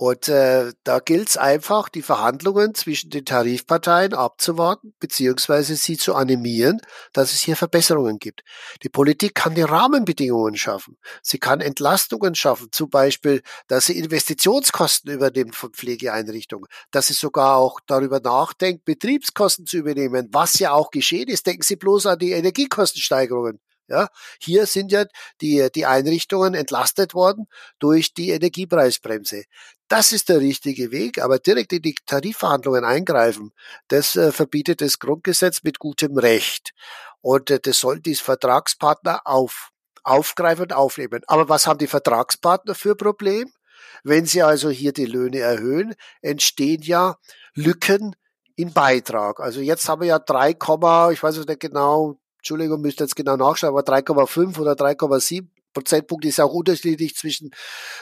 [0.01, 6.15] Und äh, da gilt es einfach, die Verhandlungen zwischen den Tarifparteien abzuwarten, beziehungsweise sie zu
[6.15, 6.79] animieren,
[7.11, 8.45] dass es hier Verbesserungen gibt.
[8.81, 10.97] Die Politik kann die Rahmenbedingungen schaffen.
[11.21, 17.57] Sie kann Entlastungen schaffen, zum Beispiel, dass sie Investitionskosten übernimmt von Pflegeeinrichtungen, dass sie sogar
[17.57, 21.45] auch darüber nachdenkt, Betriebskosten zu übernehmen, was ja auch geschehen ist.
[21.45, 23.59] Denken Sie bloß an die Energiekostensteigerungen.
[23.89, 24.07] Ja,
[24.39, 25.05] hier sind ja
[25.41, 27.47] die, die Einrichtungen entlastet worden
[27.79, 29.45] durch die Energiepreisbremse.
[29.89, 33.51] Das ist der richtige Weg, aber direkt in die Tarifverhandlungen eingreifen,
[33.87, 36.73] das äh, verbietet das Grundgesetz mit gutem Recht.
[37.21, 39.71] Und äh, das sollen die Vertragspartner auf,
[40.03, 41.21] aufgreifen und aufnehmen.
[41.25, 43.51] Aber was haben die Vertragspartner für Problem?
[44.03, 47.17] Wenn sie also hier die Löhne erhöhen, entstehen ja
[47.55, 48.15] Lücken
[48.55, 49.39] in Beitrag.
[49.39, 50.51] Also jetzt haben wir ja 3,
[51.11, 56.39] ich weiß nicht genau, Entschuldigung, müsste jetzt genau nachschauen, aber 3,5 oder 3,7 Prozentpunkt ist
[56.39, 57.51] auch unterschiedlich zwischen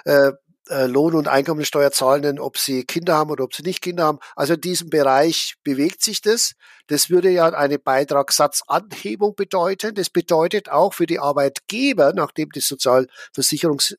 [0.03, 0.31] äh,
[0.69, 4.19] äh, Lohn- und Einkommensteuerzahlenden, ob sie Kinder haben oder ob sie nicht Kinder haben.
[4.35, 6.53] Also in diesem Bereich bewegt sich das.
[6.87, 9.95] Das würde ja eine Beitragssatzanhebung bedeuten.
[9.95, 13.97] Das bedeutet auch für die Arbeitgeber, nachdem die Sozialversicherungs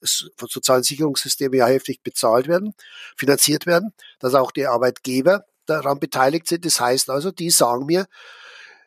[0.48, 2.74] sozialen Sicherungssysteme ja heftig bezahlt werden,
[3.16, 6.64] finanziert werden, dass auch die Arbeitgeber daran beteiligt sind.
[6.64, 8.07] Das heißt also, die sagen mir,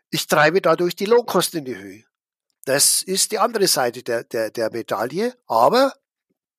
[0.09, 2.03] ich treibe dadurch die Lohnkosten in die Höhe.
[2.65, 5.35] Das ist die andere Seite der, der, der Medaille.
[5.47, 5.93] Aber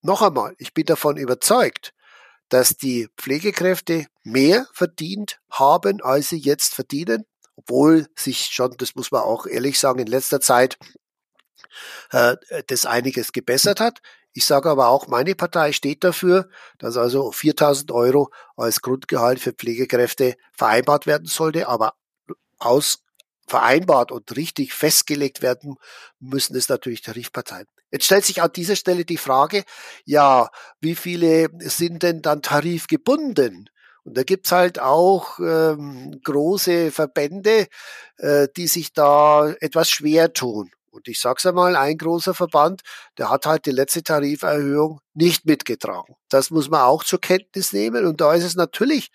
[0.03, 1.95] noch einmal, ich bin davon überzeugt,
[2.49, 7.25] dass die Pflegekräfte mehr verdient haben, als sie jetzt verdienen,
[7.57, 10.79] obwohl sich schon, das muss man auch ehrlich sagen, in letzter Zeit
[12.11, 12.37] äh,
[12.67, 14.01] das einiges gebessert hat.
[14.35, 19.53] Ich sage aber auch, meine Partei steht dafür, dass also 4000 Euro als Grundgehalt für
[19.53, 21.95] Pflegekräfte vereinbart werden sollte, aber
[22.59, 23.03] aus
[23.53, 25.77] vereinbart und richtig festgelegt werden
[26.21, 27.67] müssen es natürlich Tarifparteien.
[27.91, 29.65] Jetzt stellt sich an dieser Stelle die Frage,
[30.07, 30.49] ja,
[30.81, 33.69] wie viele sind denn dann tarifgebunden?
[34.05, 37.67] Und da gibt's halt auch ähm, große Verbände,
[38.17, 40.71] äh, die sich da etwas schwer tun.
[40.91, 42.81] Und ich sag's einmal, ein großer Verband,
[43.19, 46.15] der hat halt die letzte Tariferhöhung nicht mitgetragen.
[46.31, 48.07] Das muss man auch zur Kenntnis nehmen.
[48.07, 49.11] Und da ist es natürlich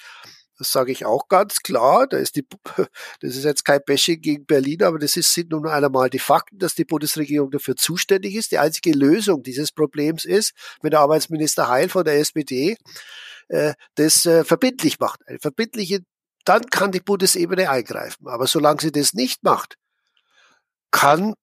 [0.58, 2.08] das sage ich auch ganz klar.
[2.08, 2.46] Da ist die,
[3.22, 6.58] das ist jetzt kein Bashing gegen Berlin, aber das ist, sind nun einmal die Fakten,
[6.58, 8.52] dass die Bundesregierung dafür zuständig ist.
[8.52, 12.78] Die einzige Lösung dieses Problems ist, wenn der Arbeitsminister Heil von der SPD
[13.50, 15.28] äh, das äh, verbindlich macht.
[15.28, 16.00] Eine verbindliche,
[16.46, 18.28] dann kann die Bundesebene eingreifen.
[18.28, 19.76] Aber solange sie das nicht macht,
[20.92, 21.34] kann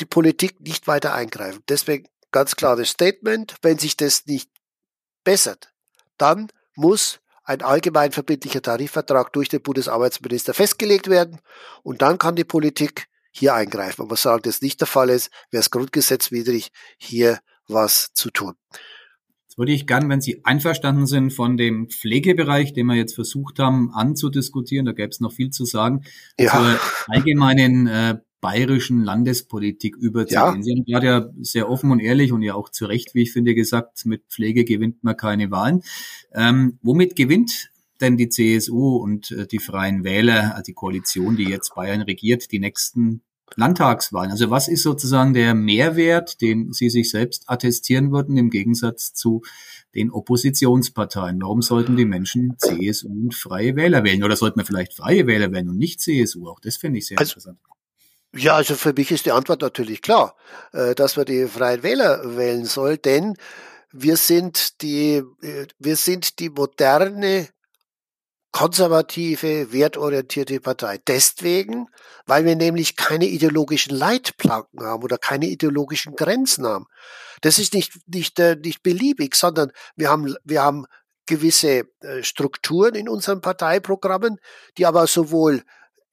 [0.00, 1.62] die Politik nicht weiter eingreifen.
[1.68, 4.50] Deswegen ganz klares Statement, wenn sich das nicht
[5.22, 5.72] bessert,
[6.16, 11.40] dann muss ein allgemein verbindlicher Tarifvertrag durch den Bundesarbeitsminister festgelegt werden
[11.82, 14.02] und dann kann die Politik hier eingreifen.
[14.02, 18.54] Aber sagen, das nicht der Fall ist, wäre es grundgesetzwidrig, hier was zu tun.
[19.48, 23.58] Jetzt würde ich gern, wenn Sie einverstanden sind von dem Pflegebereich, den wir jetzt versucht
[23.58, 26.04] haben anzudiskutieren, da gäbe es noch viel zu sagen,
[26.38, 26.50] ja.
[26.52, 30.56] zur allgemeinen äh, bayerischen Landespolitik überzugehen.
[30.56, 30.62] Ja.
[30.62, 33.32] Sie haben gerade ja sehr offen und ehrlich und ja auch zu Recht, wie ich
[33.32, 35.82] finde, gesagt, mit Pflege gewinnt man keine Wahlen.
[36.34, 41.44] Ähm, womit gewinnt denn die CSU und äh, die Freien Wähler, also die Koalition, die
[41.44, 43.22] jetzt Bayern regiert, die nächsten
[43.54, 44.32] Landtagswahlen?
[44.32, 49.42] Also was ist sozusagen der Mehrwert, den Sie sich selbst attestieren würden im Gegensatz zu
[49.94, 51.40] den Oppositionsparteien?
[51.40, 54.24] Warum sollten die Menschen CSU und Freie Wähler wählen?
[54.24, 56.48] Oder sollten wir vielleicht Freie Wähler wählen und nicht CSU?
[56.48, 57.58] Auch das finde ich sehr also, interessant.
[58.34, 60.34] Ja, also für mich ist die Antwort natürlich klar,
[60.72, 63.36] äh, dass man die Freien Wähler wählen soll, denn
[63.92, 67.48] wir sind die, äh, wir sind die moderne,
[68.52, 70.98] konservative, wertorientierte Partei.
[71.06, 71.88] Deswegen,
[72.26, 76.86] weil wir nämlich keine ideologischen Leitplanken haben oder keine ideologischen Grenzen haben.
[77.42, 80.86] Das ist nicht, nicht, äh, nicht beliebig, sondern wir haben, wir haben
[81.26, 81.84] gewisse
[82.22, 84.38] Strukturen in unseren Parteiprogrammen,
[84.76, 85.62] die aber sowohl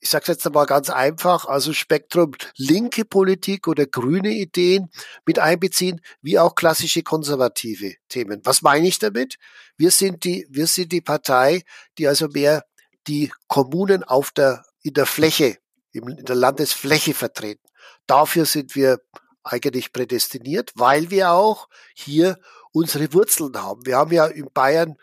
[0.02, 4.90] ich sage jetzt einmal ganz einfach, also Spektrum linke Politik oder grüne Ideen
[5.26, 8.42] mit einbeziehen, wie auch klassische konservative Themen.
[8.46, 9.36] Was meine ich damit?
[9.78, 11.64] Wir sind die, wir sind die Partei,
[11.98, 12.64] die also mehr
[13.08, 15.58] die Kommunen auf der, in der Fläche,
[15.92, 17.68] in der Landesfläche vertreten.
[18.08, 19.00] Dafür sind wir
[19.44, 22.40] eigentlich prädestiniert, weil wir auch hier
[22.72, 23.86] unsere Wurzeln haben.
[23.86, 24.96] Wir haben ja in Bayern,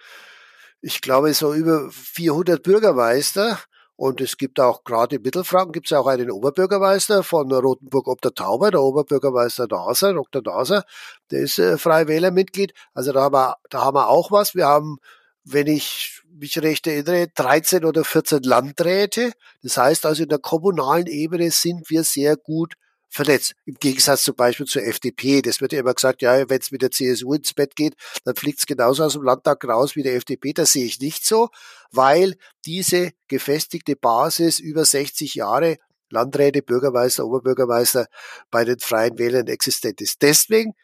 [0.81, 3.59] ich glaube, so über 400 Bürgermeister
[3.97, 8.21] und es gibt auch gerade in Mittelfranken gibt es auch einen Oberbürgermeister von Rotenburg ob
[8.21, 10.43] der Tauber, der Oberbürgermeister Naser, Dr.
[10.43, 10.85] Naser,
[11.31, 12.75] der ist äh, Freie Wählermitglied.
[12.95, 14.55] Also da haben wir, da haben wir auch was.
[14.55, 14.99] Wir haben,
[15.45, 19.33] wenn ich mich recht erinnere, 13 oder 14 Landräte.
[19.63, 22.75] Das heißt also in der kommunalen Ebene sind wir sehr gut
[23.09, 23.55] vernetzt.
[23.65, 25.41] Im Gegensatz zum Beispiel zur FDP.
[25.41, 28.37] Das wird ja immer gesagt, ja, wenn es mit der CSU ins Bett geht, dann
[28.37, 30.53] fliegt es genauso aus dem Landtag raus wie der FDP.
[30.53, 31.49] Das sehe ich nicht so,
[31.97, 35.79] weil diese gefestigte Basis über 60 Jahre
[36.11, 38.07] Landräte, Bürgermeister, Oberbürgermeister
[38.51, 40.23] bei den Freien Wählern existent ist.
[40.23, 40.75] Deswegen,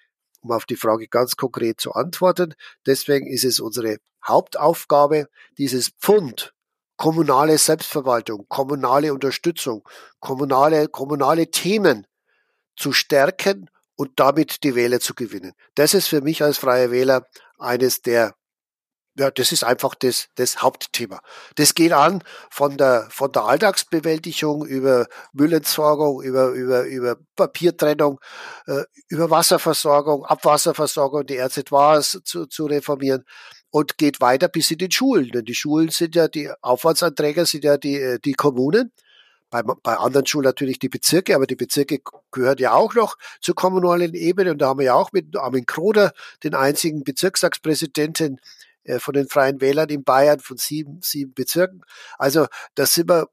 [0.40, 2.54] um auf die Frage ganz konkret zu antworten,
[2.86, 6.52] deswegen ist es unsere Hauptaufgabe, dieses Pfund
[6.96, 9.88] kommunale Selbstverwaltung, kommunale Unterstützung,
[10.20, 12.06] kommunale, kommunale Themen
[12.76, 15.52] zu stärken und damit die Wähler zu gewinnen.
[15.74, 17.26] Das ist für mich als freier Wähler
[17.58, 18.34] eines der
[19.14, 21.20] ja, das ist einfach das, das Hauptthema.
[21.56, 28.20] Das geht an von der, von der Alltagsbewältigung über Müllentsorgung, über, über, über Papiertrennung,
[28.66, 33.24] äh, über Wasserversorgung, Abwasserversorgung, die RZWs zu, zu reformieren
[33.70, 35.28] und geht weiter bis in den Schulen.
[35.28, 38.92] Denn die Schulen sind ja, die Aufwandsanträger sind ja die, äh, die Kommunen.
[39.50, 43.54] Bei, bei anderen Schulen natürlich die Bezirke, aber die Bezirke gehören ja auch noch zur
[43.54, 44.52] kommunalen Ebene.
[44.52, 48.40] Und da haben wir ja auch mit Armin Kroder den einzigen Bezirkstagspräsidenten äh,
[48.98, 51.82] von den Freien Wählern in Bayern von sieben, sieben Bezirken.
[52.18, 53.28] Also da sind wir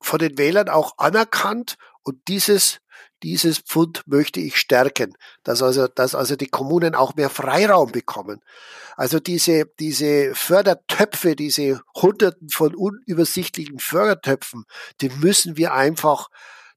[0.00, 2.80] von den Wählern auch anerkannt und dieses
[3.22, 8.42] dieses Pfund möchte ich stärken, dass also, dass also die Kommunen auch mehr Freiraum bekommen.
[8.96, 14.64] Also diese, diese Fördertöpfe, diese Hunderten von unübersichtlichen Fördertöpfen,
[15.00, 16.28] die müssen wir einfach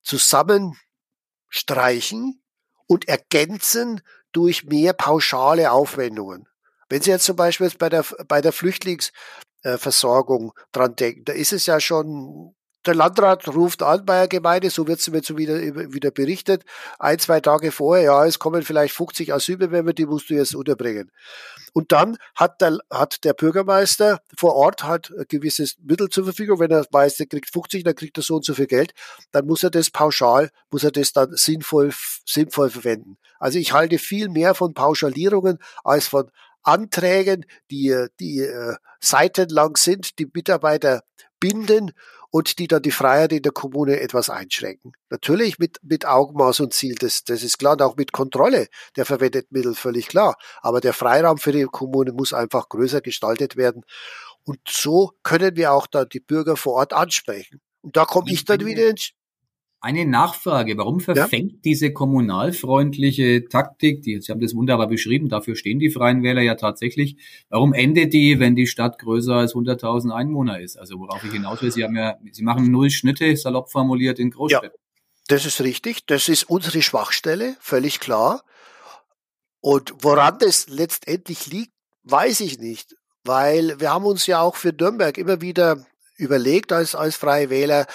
[0.02, 2.42] zusammenstreichen
[2.88, 6.48] und ergänzen durch mehr pauschale Aufwendungen.
[6.89, 11.65] Wenn Sie jetzt zum Beispiel bei der, bei der Flüchtlingsversorgung dran denken, da ist es
[11.65, 16.12] ja schon der Landrat ruft an bei der Gemeinde, so wird es mir wieder, wieder
[16.12, 16.63] berichtet,
[16.97, 21.12] ein, zwei Tage vorher, ja, es kommen vielleicht 50 Asylbewerber, die musst du jetzt unterbringen.
[21.73, 26.60] Und dann hat der, hat der Bürgermeister vor Ort halt ein gewisses Mittel zur Verfügung.
[26.60, 28.93] Wenn er weiß, der kriegt 50, dann kriegt er so und so viel Geld,
[29.32, 31.91] dann muss er das pauschal, muss er das dann sinnvoll,
[32.25, 33.17] sinnvoll verwenden.
[33.39, 36.32] Also ich halte viel mehr von Pauschalierungen als von
[36.63, 41.04] Anträgen, die, die äh, seitenlang sind, die Mitarbeiter
[41.39, 41.91] binden
[42.32, 44.93] und die dann die Freiheit in der Kommune etwas einschränken.
[45.10, 49.06] Natürlich mit, mit Augenmaß und Ziel, das, das ist klar, und auch mit Kontrolle der
[49.06, 50.36] verwendeten Mittel, völlig klar.
[50.62, 53.84] Aber der Freiraum für die Kommune muss einfach größer gestaltet werden.
[54.43, 57.62] Und so können wir auch dann die Bürger vor Ort ansprechen.
[57.82, 59.12] Und da komme ich dann wieder ins,
[59.82, 61.60] eine Nachfrage, warum verfängt ja?
[61.63, 66.56] diese kommunalfreundliche Taktik, die, Sie haben das wunderbar beschrieben, dafür stehen die Freien Wähler ja
[66.56, 67.15] tatsächlich,
[67.50, 70.78] warum endet die, wenn die Stadt größer als 100.000 Einwohner ist?
[70.78, 74.32] Also worauf ich hinaus will, Sie haben ja, Sie machen null Schnitte, salopp formuliert, in
[74.32, 74.72] Großstädten.
[74.74, 78.44] Ja, das ist richtig, das ist unsere Schwachstelle, völlig klar.
[79.62, 84.74] Und woran das letztendlich liegt, weiß ich nicht, weil wir haben uns ja auch für
[84.74, 85.86] Nürnberg immer wieder
[86.18, 87.86] überlegt als, als Freie Wähler, äh,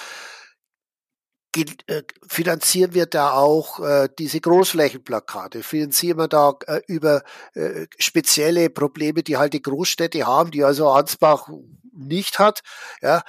[2.26, 7.22] finanzieren wir da auch äh, diese Großflächenplakate, finanzieren wir da äh, über
[7.54, 11.48] äh, spezielle Probleme, die halt die Großstädte haben, die also Ansbach
[11.92, 12.60] nicht hat,
[13.02, 13.22] ja,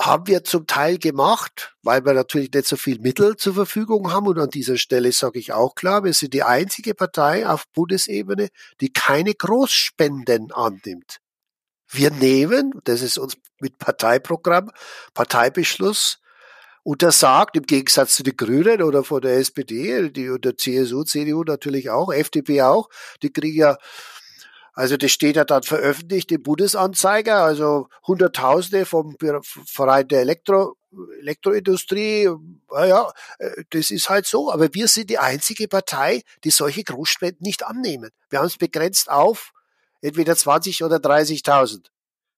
[0.00, 4.26] haben wir zum Teil gemacht, weil wir natürlich nicht so viel Mittel zur Verfügung haben.
[4.28, 8.48] Und an dieser Stelle sage ich auch klar, wir sind die einzige Partei auf Bundesebene,
[8.80, 11.18] die keine Großspenden annimmt.
[11.86, 14.70] Wir nehmen, das ist uns mit Parteiprogramm,
[15.12, 16.18] Parteibeschluss,
[16.82, 21.42] untersagt, im Gegensatz zu den Grünen oder von der SPD, die und der CSU, CDU
[21.44, 22.88] natürlich auch, FDP auch,
[23.22, 23.76] die kriegen ja
[24.72, 30.76] also das steht ja dann veröffentlicht im Bundesanzeiger, also Hunderttausende vom Verein der Elektro,
[31.20, 32.30] Elektroindustrie.
[32.70, 34.50] Naja, äh, das ist halt so.
[34.50, 38.10] Aber wir sind die einzige Partei, die solche Großspenden nicht annehmen.
[38.30, 39.52] Wir haben es begrenzt auf
[40.00, 41.86] entweder 20 oder 30.000.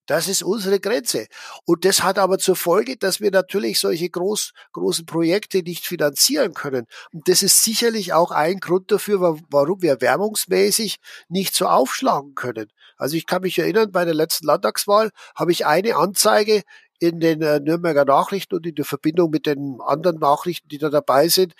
[0.06, 1.26] Das ist unsere Grenze.
[1.64, 6.54] Und das hat aber zur Folge, dass wir natürlich solche groß, großen Projekte nicht finanzieren
[6.54, 6.86] können.
[7.12, 10.96] Und das ist sicherlich auch ein Grund dafür, warum wir wärmungsmäßig
[11.28, 12.68] nicht so aufschlagen können.
[12.96, 16.62] Also ich kann mich erinnern, bei der letzten Landtagswahl habe ich eine Anzeige
[16.98, 20.88] in den äh, Nürnberger Nachrichten und in der Verbindung mit den anderen Nachrichten, die da
[20.88, 21.54] dabei sind.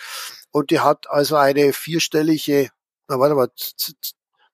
[0.53, 2.71] Und die hat also eine vierstellige,
[3.09, 3.49] na warte mal,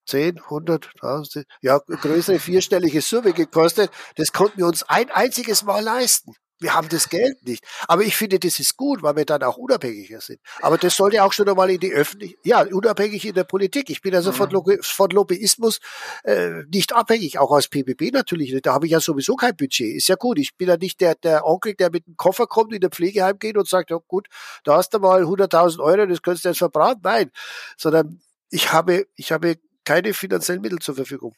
[0.08, 3.90] 10, 100, 1000, ja, größere vierstellige Summe gekostet.
[4.16, 6.34] Das konnten wir uns ein einziges Mal leisten.
[6.60, 7.64] Wir haben das Geld nicht.
[7.86, 10.40] Aber ich finde, das ist gut, weil wir dann auch unabhängiger sind.
[10.60, 13.90] Aber das sollte auch schon einmal in die Öffentlichkeit, ja, unabhängig in der Politik.
[13.90, 14.78] Ich bin also von, mhm.
[14.82, 15.78] von Lobbyismus
[16.24, 18.66] äh, nicht abhängig, auch als PBB natürlich nicht.
[18.66, 19.96] Da habe ich ja sowieso kein Budget.
[19.96, 20.38] Ist ja gut.
[20.38, 23.38] Ich bin ja nicht der, der Onkel, der mit dem Koffer kommt, in der Pflegeheim
[23.38, 24.26] geht und sagt, ja gut,
[24.64, 27.02] da hast du mal 100.000 Euro, das könntest du jetzt verbraten.
[27.04, 27.30] Nein,
[27.76, 29.58] sondern ich habe, ich habe
[29.88, 31.35] keine finanziellen Mittel zur Verfügung.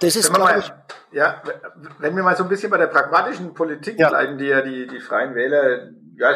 [0.00, 0.72] Das ist, glaube ich.
[1.12, 1.40] Ja,
[1.98, 4.08] wenn wir mal so ein bisschen bei der pragmatischen Politik ja.
[4.08, 6.34] bleiben, die ja die, die Freien Wähler, ja,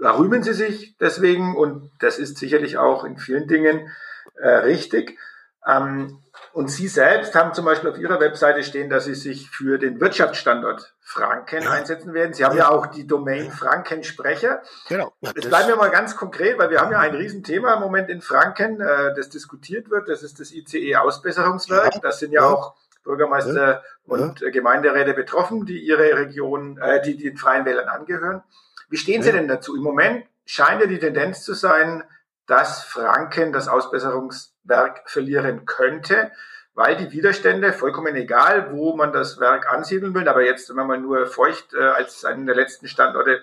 [0.00, 3.90] da rühmen sie sich deswegen und das ist sicherlich auch in vielen Dingen
[4.36, 5.18] äh, richtig.
[5.66, 6.22] Ähm,
[6.56, 10.00] und Sie selbst haben zum Beispiel auf Ihrer Webseite stehen, dass Sie sich für den
[10.00, 11.70] Wirtschaftsstandort Franken ja.
[11.70, 12.32] einsetzen werden.
[12.32, 14.62] Sie haben ja, ja auch die Domain Frankensprecher.
[14.88, 15.12] Genau.
[15.20, 18.08] Ja, Jetzt bleiben wir mal ganz konkret, weil wir haben ja ein Riesenthema im Moment
[18.08, 20.08] in Franken, äh, das diskutiert wird.
[20.08, 22.00] Das ist das ICE-Ausbesserungswerk.
[22.00, 27.66] Das sind ja, auch Bürgermeister und Gemeinderäte betroffen, die ihre Region, äh, die den Freien
[27.66, 28.42] Wählern angehören.
[28.88, 29.76] Wie stehen Sie denn dazu?
[29.76, 32.02] Im Moment scheint ja die Tendenz zu sein,
[32.46, 36.30] dass Franken das Ausbesserungswerk verlieren könnte,
[36.74, 40.86] weil die Widerstände, vollkommen egal, wo man das Werk ansiedeln will, aber jetzt, wenn man
[40.86, 43.42] mal nur feucht äh, als einen der letzten Standorte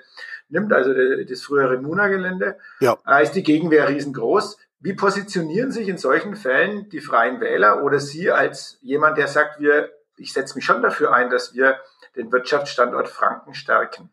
[0.49, 2.97] nimmt, also das frühere Muna-Gelände, ja.
[3.07, 4.57] äh, ist die Gegenwehr riesengroß.
[4.79, 9.59] Wie positionieren sich in solchen Fällen die Freien Wähler oder Sie als jemand, der sagt,
[9.59, 11.79] wir, ich setze mich schon dafür ein, dass wir
[12.15, 14.11] den Wirtschaftsstandort Franken stärken?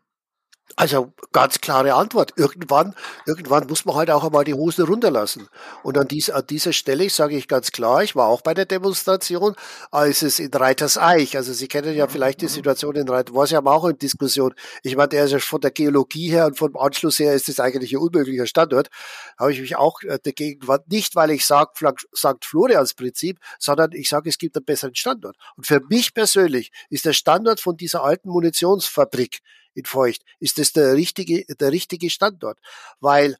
[0.75, 2.33] Also ganz klare Antwort.
[2.35, 5.47] Irgendwann, irgendwann muss man halt auch einmal die Hosen runterlassen.
[5.83, 8.65] Und an, dies, an dieser Stelle sage ich ganz klar, ich war auch bei der
[8.65, 9.55] Demonstration,
[9.91, 13.51] als es in Reiterseich, also Sie kennen ja vielleicht die Situation in Reiter, war es
[13.51, 14.53] ja auch in Diskussion.
[14.83, 17.59] Ich meine, der ist ja von der Geologie her und vom Anschluss her ist das
[17.59, 18.89] eigentlich ein unmöglicher Standort.
[19.37, 21.71] Habe ich mich auch äh, dagegen, nicht weil ich sage
[22.15, 22.45] St.
[22.45, 25.35] Florians Prinzip, sondern ich sage, es gibt einen besseren Standort.
[25.55, 29.41] Und für mich persönlich ist der Standort von dieser alten Munitionsfabrik
[29.73, 32.59] in Feucht, ist das der richtige, der richtige Standort.
[32.99, 33.37] Weil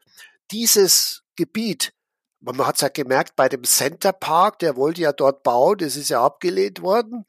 [0.51, 1.93] dieses Gebiet,
[2.39, 5.95] man hat es ja gemerkt bei dem Center Park, der wollte ja dort bauen, das
[5.95, 7.25] ist ja abgelehnt worden.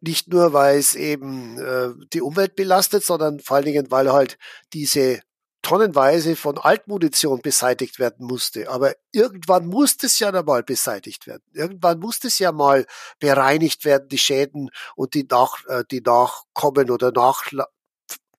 [0.00, 4.38] Nicht nur, weil es eben äh, die Umwelt belastet, sondern vor allen Dingen, weil halt
[4.72, 5.20] diese
[5.62, 8.70] tonnenweise von Altmunition beseitigt werden musste.
[8.70, 11.42] Aber irgendwann musste es ja mal beseitigt werden.
[11.52, 12.86] Irgendwann musste es ja mal
[13.18, 17.50] bereinigt werden, die Schäden und die, nach, äh, die Nachkommen oder nach,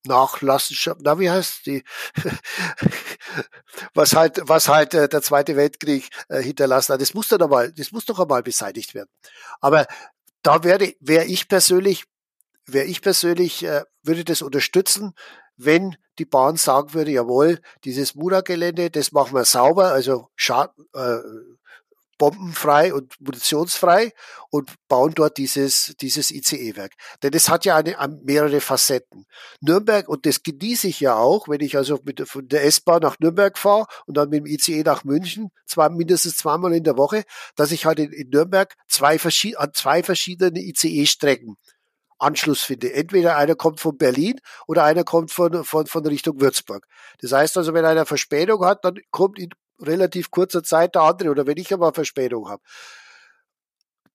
[0.05, 1.83] Nachlassenschaft, na wie heißt die,
[3.93, 7.01] was halt, was halt äh, der Zweite Weltkrieg äh, hinterlassen hat.
[7.01, 9.09] Das muss dann einmal, das muss doch einmal beseitigt werden.
[9.59, 9.85] Aber
[10.41, 12.05] da wäre, wäre ich persönlich,
[12.65, 15.13] wäre ich persönlich, äh, würde das unterstützen,
[15.57, 21.17] wenn die Bahn sagen würde, jawohl, dieses Mura-Gelände, das machen wir sauber, also Schaden, äh,
[22.19, 24.11] bombenfrei und munitionsfrei
[24.51, 26.93] und bauen dort dieses, dieses ICE-Werk.
[27.23, 29.25] Denn es hat ja eine, mehrere Facetten.
[29.61, 33.17] Nürnberg, und das genieße ich ja auch, wenn ich also mit von der S-Bahn nach
[33.19, 37.23] Nürnberg fahre und dann mit dem ICE nach München, zwar mindestens zweimal in der Woche,
[37.55, 39.17] dass ich halt in, in Nürnberg zwei,
[39.55, 41.55] an zwei verschiedene ICE-Strecken
[42.19, 42.93] Anschluss finde.
[42.93, 46.85] Entweder einer kommt von Berlin oder einer kommt von, von, von Richtung Würzburg.
[47.21, 49.49] Das heißt also, wenn einer Verspätung hat, dann kommt in
[49.81, 52.61] relativ kurzer Zeit der andere oder wenn ich aber Verspätung habe.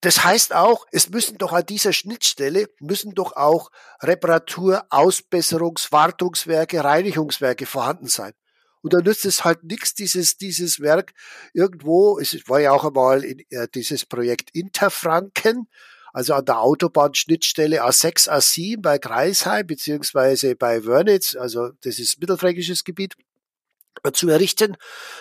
[0.05, 3.71] Das heißt auch, es müssen doch an dieser Schnittstelle, müssen doch auch
[4.03, 8.35] Reparatur, Ausbesserungs-, Wartungswerke, Reinigungswerke vorhanden sein.
[8.83, 11.15] Und dann nützt es halt nichts, dieses, dieses Werk
[11.55, 15.69] irgendwo, es war ja auch einmal in, äh, dieses Projekt Interfranken,
[16.13, 22.85] also an der Autobahnschnittstelle A6, A7 bei Kreisheim, beziehungsweise bei Wörnitz, also das ist mittelfränkisches
[22.85, 23.15] Gebiet
[24.13, 24.77] zu errichten,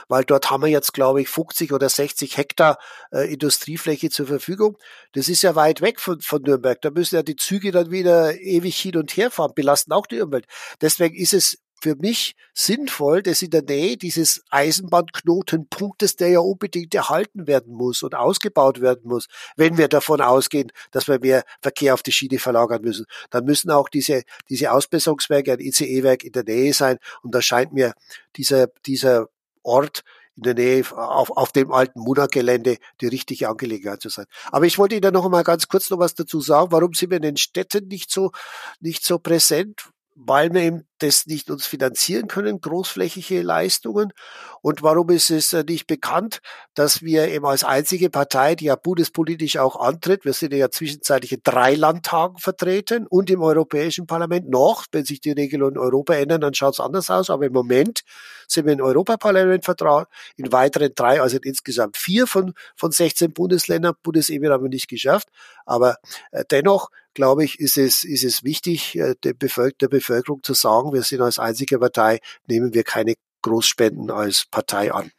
[0.08, 2.78] weil dort haben wir jetzt, glaube ich, 50 oder 60 Hektar
[3.12, 4.78] äh, Industriefläche zur Verfügung.
[5.14, 6.82] Das ist ja weit weg von, von Nürnberg.
[6.82, 10.22] Da müssen ja die Züge dann wieder ewig hin und her fahren, belasten auch die
[10.22, 10.46] Umwelt.
[10.82, 16.96] Deswegen ist es für mich sinnvoll, dass in der Nähe dieses Eisenbahnknotenpunktes, der ja unbedingt
[16.96, 21.94] erhalten werden muss und ausgebaut werden muss, wenn wir davon ausgehen, dass wir mehr Verkehr
[21.94, 26.46] auf die Schiene verlagern müssen, dann müssen auch diese, diese Ausbesserungswerke, ein ICE-Werk in der
[26.46, 27.00] Nähe sein.
[27.22, 27.96] Und da scheint mir
[28.38, 29.28] dieser, dieser
[29.62, 30.04] Ort
[30.38, 34.26] in der Nähe auf, auf dem alten Muna-Gelände die richtige Angelegenheit zu sein.
[34.54, 36.72] Aber ich wollte Ihnen noch einmal ganz kurz noch was dazu sagen.
[36.72, 38.32] Warum sind wir in den Städten nicht so,
[38.80, 39.90] nicht so präsent?
[40.16, 44.14] weil wir eben das nicht uns finanzieren können, großflächige Leistungen.
[44.62, 46.40] Und warum ist es äh, nicht bekannt,
[46.74, 51.34] dass wir eben als einzige Partei, die ja bundespolitisch auch antritt, wir sind ja zwischenzeitlich
[51.34, 56.14] in drei Landtagen vertreten und im Europäischen Parlament noch, wenn sich die Regelungen in Europa
[56.14, 57.30] ändern, dann schaut es anders aus.
[57.30, 58.04] Aber im Moment
[58.48, 63.96] sind wir im Europaparlament vertraut, in weiteren drei, also insgesamt vier von, von 16 Bundesländern.
[64.02, 65.28] Bundesebene haben wir nicht geschafft.
[65.66, 65.98] Aber
[66.32, 70.54] äh, dennoch glaube ich, ist es, ist es wichtig, äh, der, Bevölker der Bevölkerung zu
[70.54, 75.12] sagen, wir sind als einzige Partei, nehmen wir keine Großspenden als Partei an.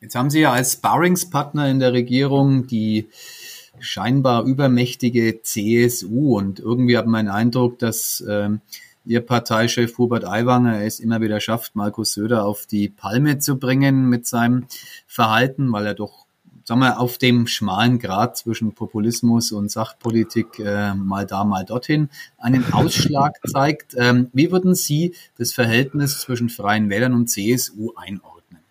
[0.00, 3.08] Jetzt haben Sie ja als Sparringspartner in der Regierung die
[3.78, 8.60] scheinbar übermächtige CSU und irgendwie hat man den Eindruck, dass ähm,
[9.04, 14.08] Ihr Parteichef Hubert Aiwanger es immer wieder schafft, Markus Söder auf die Palme zu bringen
[14.08, 14.66] mit seinem
[15.08, 16.21] Verhalten, weil er doch
[16.64, 22.08] sagen wir, auf dem schmalen Grad zwischen Populismus und Sachpolitik äh, mal da, mal dorthin
[22.38, 23.94] einen Ausschlag zeigt.
[23.96, 28.62] Ähm, wie würden Sie das Verhältnis zwischen Freien Wählern und CSU einordnen?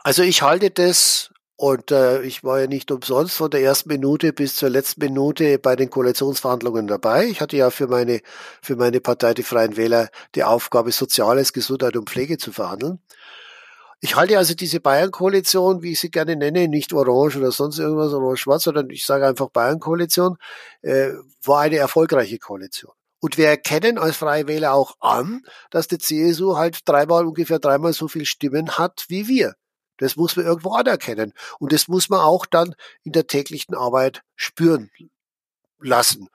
[0.00, 4.32] Also ich halte das und äh, ich war ja nicht umsonst von der ersten Minute
[4.32, 7.26] bis zur letzten Minute bei den Koalitionsverhandlungen dabei.
[7.26, 8.20] Ich hatte ja für meine,
[8.60, 12.98] für meine Partei, die Freien Wähler, die Aufgabe, Soziales, Gesundheit und Pflege zu verhandeln.
[14.04, 18.12] Ich halte also diese Bayern-Koalition, wie ich sie gerne nenne, nicht orange oder sonst irgendwas,
[18.12, 20.38] orange-schwarz, sondern ich sage einfach Bayern-Koalition,
[20.80, 21.10] äh,
[21.44, 22.90] war eine erfolgreiche Koalition.
[23.20, 27.92] Und wir erkennen als Freie Wähler auch an, dass die CSU halt dreimal, ungefähr dreimal
[27.92, 29.54] so viel Stimmen hat wie wir.
[29.98, 31.32] Das muss man irgendwo anerkennen.
[31.60, 32.74] Und das muss man auch dann
[33.04, 34.90] in der täglichen Arbeit spüren
[35.78, 36.28] lassen.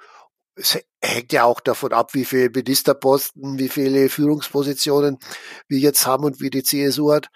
[0.57, 5.19] Es hängt ja auch davon ab, wie viele Ministerposten, wie viele Führungspositionen
[5.67, 7.29] wir jetzt haben und wie die CSU hat.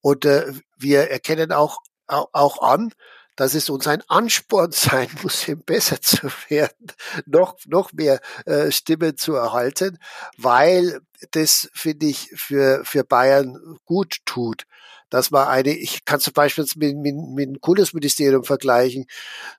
[0.00, 2.92] Und äh, wir erkennen auch, auch, an,
[3.34, 6.92] dass es uns ein Ansporn sein muss, eben besser zu werden,
[7.24, 9.98] noch, noch mehr äh, Stimmen zu erhalten,
[10.36, 11.00] weil
[11.32, 14.66] das, finde ich, für, für Bayern gut tut
[15.10, 19.06] dass man eine, ich kann zum Beispiel mit, mit, mit dem Kultusministerium vergleichen,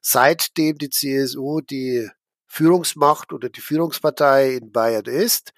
[0.01, 2.09] seitdem die CSU die
[2.58, 5.53] Führungsmacht oder die Führungspartei in Bayern ist,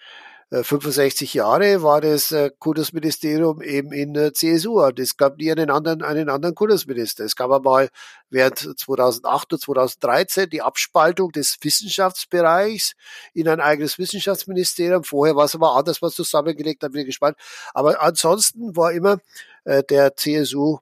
[0.52, 4.82] 65 äh, Jahre war das äh, Kultusministerium eben in der CSU.
[4.98, 7.24] Es gab nie einen anderen, einen anderen Kultusminister.
[7.24, 7.90] Es gab einmal
[8.30, 12.96] während 2008 und 2013 die Abspaltung des Wissenschaftsbereichs
[13.34, 15.06] in ein eigenes Wissenschaftsministerium.
[15.06, 17.38] Vorher war es aber anders was zusammengelegt, da bin ich gespannt.
[17.74, 19.20] Aber ansonsten war immer
[19.64, 20.80] äh, der CSU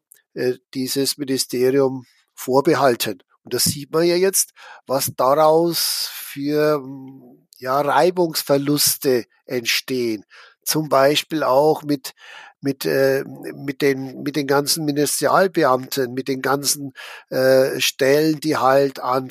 [0.73, 2.05] dieses Ministerium
[2.35, 3.23] vorbehalten.
[3.47, 4.51] Und das sieht man ja jetzt,
[4.87, 6.83] was daraus für
[7.59, 10.25] ja, Reibungsverluste entstehen.
[10.65, 12.11] Zum Beispiel auch mit,
[12.59, 13.23] mit, äh,
[13.55, 16.91] mit, den, mit den ganzen Ministerialbeamten, mit den ganzen
[17.29, 19.29] äh, Stellen, die halt an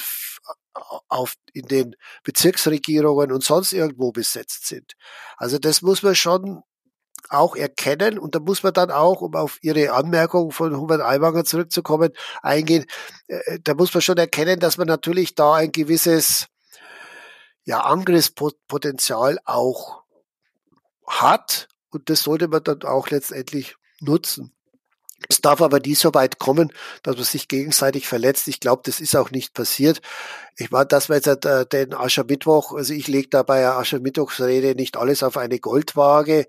[1.09, 1.95] auf, in den
[2.25, 4.95] Bezirksregierungen und sonst irgendwo besetzt sind.
[5.37, 6.63] Also das muss man schon
[7.31, 11.45] auch erkennen und da muss man dann auch, um auf Ihre Anmerkung von Hubert Aiwanger
[11.45, 12.13] zurückzukommen,
[12.43, 12.87] eingehen,
[13.29, 16.47] äh, da muss man schon erkennen, dass man natürlich da ein gewisses
[17.65, 20.03] ja, Angriffspotenzial auch
[21.07, 24.53] hat und das sollte man dann auch letztendlich nutzen.
[25.29, 26.73] Es darf aber nie so weit kommen,
[27.03, 28.49] dass man sich gegenseitig verletzt.
[28.49, 30.01] Ich glaube, das ist auch nicht passiert.
[30.57, 34.75] Ich meine, dass wir jetzt äh, den Aschermittwoch, also ich lege da bei der Aschermittwochsrede
[34.75, 36.47] nicht alles auf eine Goldwaage,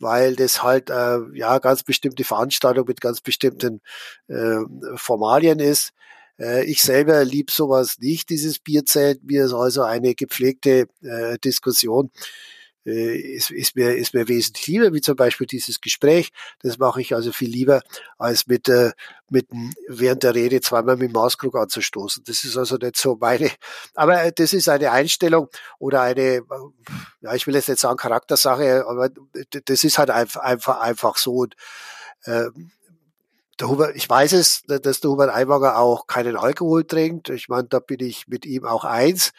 [0.00, 3.80] weil das halt äh, ja ganz bestimmte Veranstaltung mit ganz bestimmten
[4.28, 4.58] äh,
[4.96, 5.92] Formalien ist.
[6.38, 9.22] Äh, ich selber lieb sowas nicht, dieses Bierzelt.
[9.24, 12.10] Mir ist also eine gepflegte äh, Diskussion
[12.86, 16.30] äh, ist, ist, mir, ist mir wesentlich lieber, wie zum Beispiel dieses Gespräch.
[16.60, 17.82] Das mache ich also viel lieber,
[18.18, 18.92] als mit, äh,
[19.28, 19.48] mit
[19.88, 22.24] während der Rede zweimal mit dem Mauskrug anzustoßen.
[22.24, 23.50] Das ist also nicht so meine,
[23.94, 26.42] aber äh, das ist eine Einstellung oder eine,
[27.20, 29.10] ja, ich will jetzt nicht sagen Charaktersache, aber
[29.66, 31.34] das ist halt einfach, einfach, einfach so.
[31.34, 31.54] Und,
[32.24, 32.46] äh,
[33.60, 37.28] der Hubert, ich weiß es, dass der Hubert Aiwanger auch keinen Alkohol trinkt.
[37.28, 39.32] Ich meine, da bin ich mit ihm auch eins.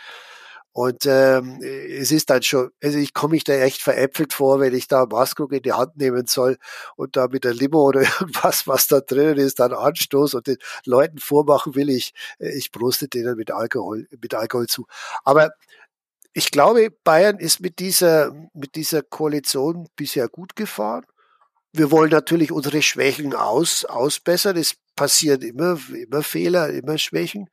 [0.73, 4.73] Und ähm, es ist dann schon, also ich komme mich da echt veräpfelt vor, wenn
[4.73, 6.57] ich da Maskrug in die Hand nehmen soll
[6.95, 10.57] und da mit der Limo oder irgendwas, was da drinnen ist, dann anstoß und den
[10.85, 14.85] Leuten vormachen will, ich, ich proste denen mit Alkohol, mit Alkohol zu.
[15.25, 15.51] Aber
[16.33, 21.05] ich glaube, Bayern ist mit dieser, mit dieser Koalition bisher gut gefahren.
[21.73, 24.57] Wir wollen natürlich unsere Schwächen aus, ausbessern.
[24.57, 27.49] Es passieren immer, immer Fehler, immer Schwächen.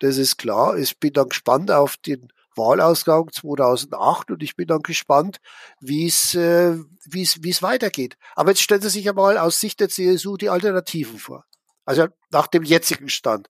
[0.00, 0.78] Das ist klar.
[0.78, 5.38] Ich bin dann gespannt auf den Wahlausgang 2008 und ich bin dann gespannt,
[5.80, 8.16] wie es, äh, wie es, wie es weitergeht.
[8.34, 11.44] Aber jetzt stellen Sie sich einmal aus Sicht der CSU die Alternativen vor.
[11.84, 13.48] Also nach dem jetzigen Stand,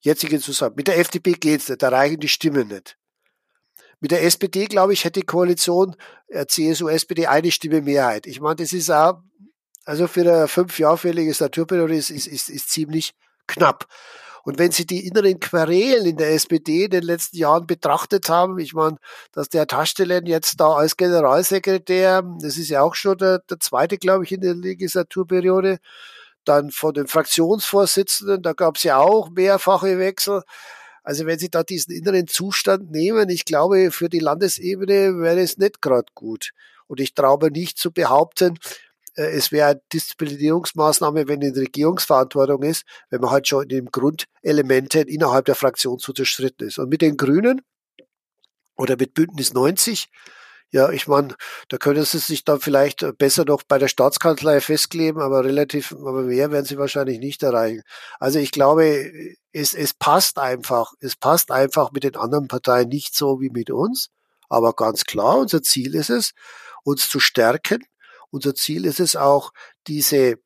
[0.00, 0.76] jetzigen Zusammen.
[0.76, 2.96] Mit der FDP geht's nicht, da reichen die Stimmen nicht.
[4.00, 5.96] Mit der SPD, glaube ich, hätte die Koalition
[6.28, 8.26] äh, CSU, SPD eine Stimme Mehrheit.
[8.26, 9.22] Ich meine, das ist auch,
[9.84, 13.14] also für eine fünf Jahre für Legislaturperiode ist, ist, ist, ist ziemlich
[13.46, 13.86] knapp.
[14.46, 18.60] Und wenn Sie die inneren Querelen in der SPD in den letzten Jahren betrachtet haben,
[18.60, 18.96] ich meine,
[19.32, 23.98] dass der Taschstellen jetzt da als Generalsekretär, das ist ja auch schon der, der zweite,
[23.98, 25.78] glaube ich, in der Legislaturperiode,
[26.44, 30.42] dann von den Fraktionsvorsitzenden, da gab es ja auch mehrfache Wechsel.
[31.02, 35.58] Also wenn Sie da diesen inneren Zustand nehmen, ich glaube, für die Landesebene wäre es
[35.58, 36.52] nicht gerade gut.
[36.86, 38.60] Und ich traue nicht zu behaupten,
[39.16, 45.08] es wäre eine Disziplinierungsmaßnahme, wenn die Regierungsverantwortung ist, wenn man halt schon in den Grundelementen
[45.08, 46.78] innerhalb der Fraktion zu zerstritten ist.
[46.78, 47.62] Und mit den Grünen
[48.76, 50.08] oder mit Bündnis 90,
[50.72, 51.34] Ja, ich meine,
[51.68, 56.22] da können sie sich dann vielleicht besser noch bei der Staatskanzlei festkleben, aber relativ, aber
[56.22, 57.82] mehr werden sie wahrscheinlich nicht erreichen.
[58.18, 59.10] Also ich glaube,
[59.52, 63.70] es, es passt einfach, es passt einfach mit den anderen Parteien nicht so wie mit
[63.70, 64.10] uns.
[64.48, 66.32] Aber ganz klar, unser Ziel ist es,
[66.84, 67.84] uns zu stärken.
[68.30, 69.52] Unser Ziel ist es auch,
[69.86, 70.36] diese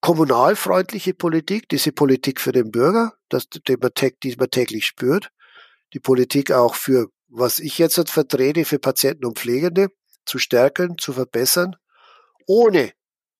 [0.00, 3.90] kommunalfreundliche Politik, diese Politik für den Bürger, das, die, man,
[4.22, 5.30] die man täglich spürt,
[5.92, 9.88] die Politik auch für, was ich jetzt halt vertrete, für Patienten und Pflegende
[10.24, 11.76] zu stärken, zu verbessern,
[12.46, 12.92] ohne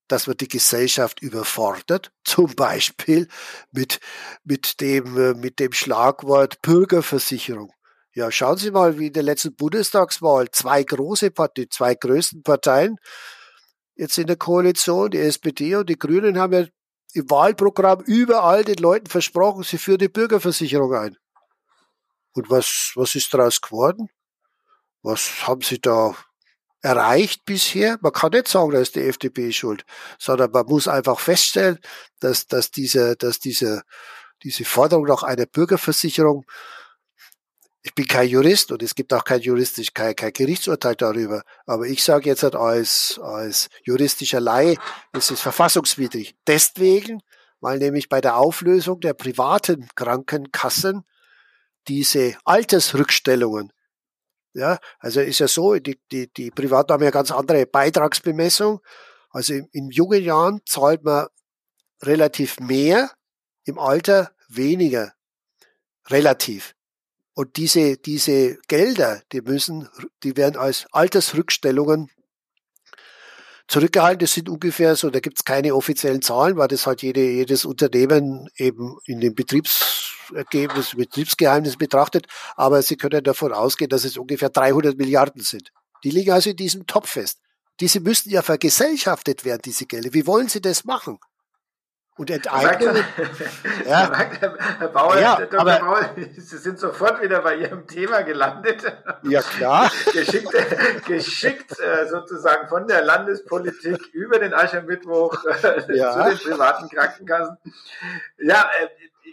[0.09, 3.29] dass man die Gesellschaft überfordert, zum Beispiel
[3.71, 4.01] mit,
[4.45, 7.73] mit, dem, äh, mit dem Schlagwort Bürgerversicherung.
[8.13, 12.97] Ja, schauen Sie mal, wie in der letzten Bundestagswahl zwei große Parteien, zwei größten Parteien
[14.01, 16.67] jetzt in der Koalition, die SPD und die Grünen haben ja
[17.13, 21.17] im Wahlprogramm überall den Leuten versprochen, sie führen die Bürgerversicherung ein.
[22.33, 24.09] Und was, was ist daraus geworden?
[25.03, 26.15] Was haben sie da
[26.81, 27.99] erreicht bisher?
[28.01, 29.85] Man kann nicht sagen, da ist die FDP schuld,
[30.19, 31.79] sondern man muss einfach feststellen,
[32.21, 33.83] dass, dass diese, dass diese,
[34.43, 36.47] diese Forderung nach einer Bürgerversicherung
[37.83, 41.43] ich bin kein Jurist und es gibt auch kein juristisch, kein, kein Gerichtsurteil darüber.
[41.67, 44.77] Aber ich sage jetzt halt als, als juristischer Laie,
[45.13, 46.37] es ist verfassungswidrig.
[46.47, 47.23] Deswegen,
[47.61, 51.05] weil nämlich bei der Auflösung der privaten Krankenkassen
[51.89, 53.73] diese Altersrückstellungen,
[54.53, 58.81] ja, also ist ja so, die, die, die Privaten haben ja ganz andere Beitragsbemessung.
[59.31, 61.29] Also in, in jungen Jahren zahlt man
[62.03, 63.11] relativ mehr,
[63.65, 65.15] im Alter weniger.
[66.09, 66.75] Relativ.
[67.41, 69.89] Und diese, diese Gelder, die müssen,
[70.25, 72.11] die werden als Altersrückstellungen
[73.67, 74.19] zurückgehalten.
[74.19, 77.65] Das sind ungefähr so, da gibt es keine offiziellen Zahlen, weil das halt jede, jedes
[77.65, 82.27] Unternehmen eben in dem Betriebsergebnis, Betriebsgeheimnis betrachtet.
[82.57, 85.71] Aber Sie können davon ausgehen, dass es ungefähr 300 Milliarden sind.
[86.05, 87.39] Die liegen also in diesem Topf fest.
[87.81, 90.13] Diese müssten ja vergesellschaftet werden, diese Gelder.
[90.13, 91.19] Wie wollen Sie das machen?
[92.21, 93.03] Und Enteignungen.
[93.87, 94.13] ja.
[94.79, 95.61] Herr Bauer, ja, Dr.
[95.61, 98.83] Aber, Bauer, Sie sind sofort wieder bei Ihrem Thema gelandet.
[99.23, 99.91] Ja, klar.
[100.13, 100.55] geschickt,
[101.07, 106.13] geschickt äh, sozusagen von der Landespolitik über den Aschermittwoch äh, ja.
[106.13, 107.57] zu den privaten Krankenkassen.
[108.39, 108.89] Ja, äh,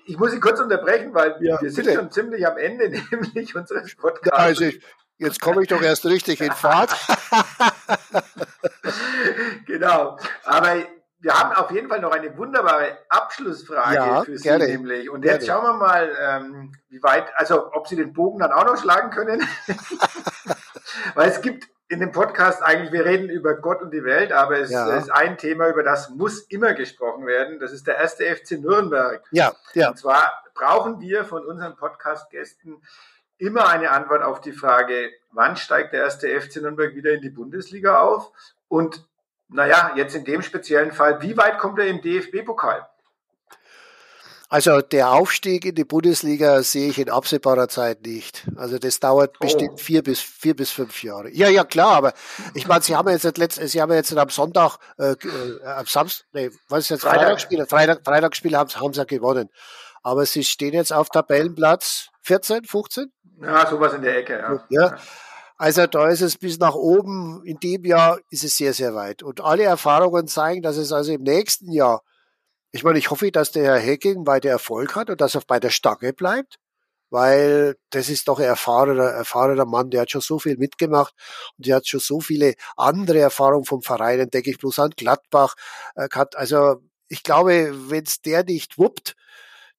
[0.06, 1.98] ich muss Sie kurz unterbrechen, weil ja, wir sind bitte.
[1.98, 4.40] schon ziemlich am Ende, nämlich unseres Podcasts.
[4.40, 4.82] Also ich,
[5.18, 6.96] jetzt komme ich doch erst richtig in Fahrt.
[9.66, 10.18] genau.
[10.46, 10.78] Aber
[11.20, 14.68] wir haben auf jeden Fall noch eine wunderbare Abschlussfrage ja, für Sie gerne.
[14.68, 15.10] nämlich.
[15.10, 15.62] Und jetzt gerne.
[15.62, 19.10] schauen wir mal, ähm, wie weit, also ob Sie den Bogen dann auch noch schlagen
[19.10, 19.42] können.
[21.16, 24.60] Weil es gibt in dem Podcast eigentlich, wir reden über Gott und die Welt, aber
[24.60, 24.98] es ja.
[24.98, 27.60] ist ein Thema, über das muss immer gesprochen werden.
[27.60, 29.24] Das ist der erste FC Nürnberg.
[29.32, 29.90] Ja, ja.
[29.90, 32.82] Und zwar brauchen wir von unseren Podcast-Gästen
[33.38, 37.30] immer eine Antwort auf die Frage, wann steigt der erste FC Nürnberg wieder in die
[37.30, 38.32] Bundesliga auf?
[38.68, 39.07] Und
[39.50, 42.88] naja, jetzt in dem speziellen Fall, wie weit kommt er im DFB-Pokal?
[44.50, 48.48] Also der Aufstieg in die Bundesliga sehe ich in absehbarer Zeit nicht.
[48.56, 49.40] Also das dauert oh.
[49.42, 51.30] bestimmt vier bis vier bis fünf Jahre.
[51.32, 52.14] Ja, ja klar, aber
[52.54, 56.28] ich meine, Sie haben jetzt letzt, Sie haben jetzt am Sonntag, äh, äh, am Samstag,
[56.32, 57.20] nee, was ist jetzt Freitag.
[57.20, 57.66] Freitagsspiel?
[57.66, 59.50] Freitag, Freitagsspiel haben, haben Sie ja gewonnen.
[60.02, 63.12] Aber Sie stehen jetzt auf Tabellenplatz 14, 15?
[63.42, 64.66] Ja, sowas in der Ecke, ja.
[64.70, 64.98] ja.
[65.58, 69.24] Also da ist es bis nach oben, in dem Jahr ist es sehr, sehr weit.
[69.24, 72.04] Und alle Erfahrungen zeigen, dass es also im nächsten Jahr,
[72.72, 75.60] ich meine, ich hoffe, dass der Herr Hacking weiter Erfolg hat und dass er bei
[75.60, 76.58] der Stange bleibt,
[77.10, 81.14] weil das ist doch ein erfahrener, erfahrener Mann, der hat schon so viel mitgemacht
[81.58, 85.56] und der hat schon so viele andere Erfahrungen vom Verein, denke ich bloß an Gladbach.
[85.96, 89.16] Äh, also ich glaube, wenn es der nicht wuppt,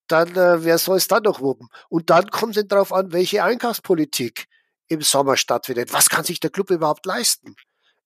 [0.08, 1.68] dann äh, wer soll es dann noch wuppen?
[1.88, 4.48] Und dann kommt es darauf an, welche Einkaufspolitik
[4.88, 5.92] im Sommer stattfindet.
[5.92, 7.54] Was kann sich der Club überhaupt leisten?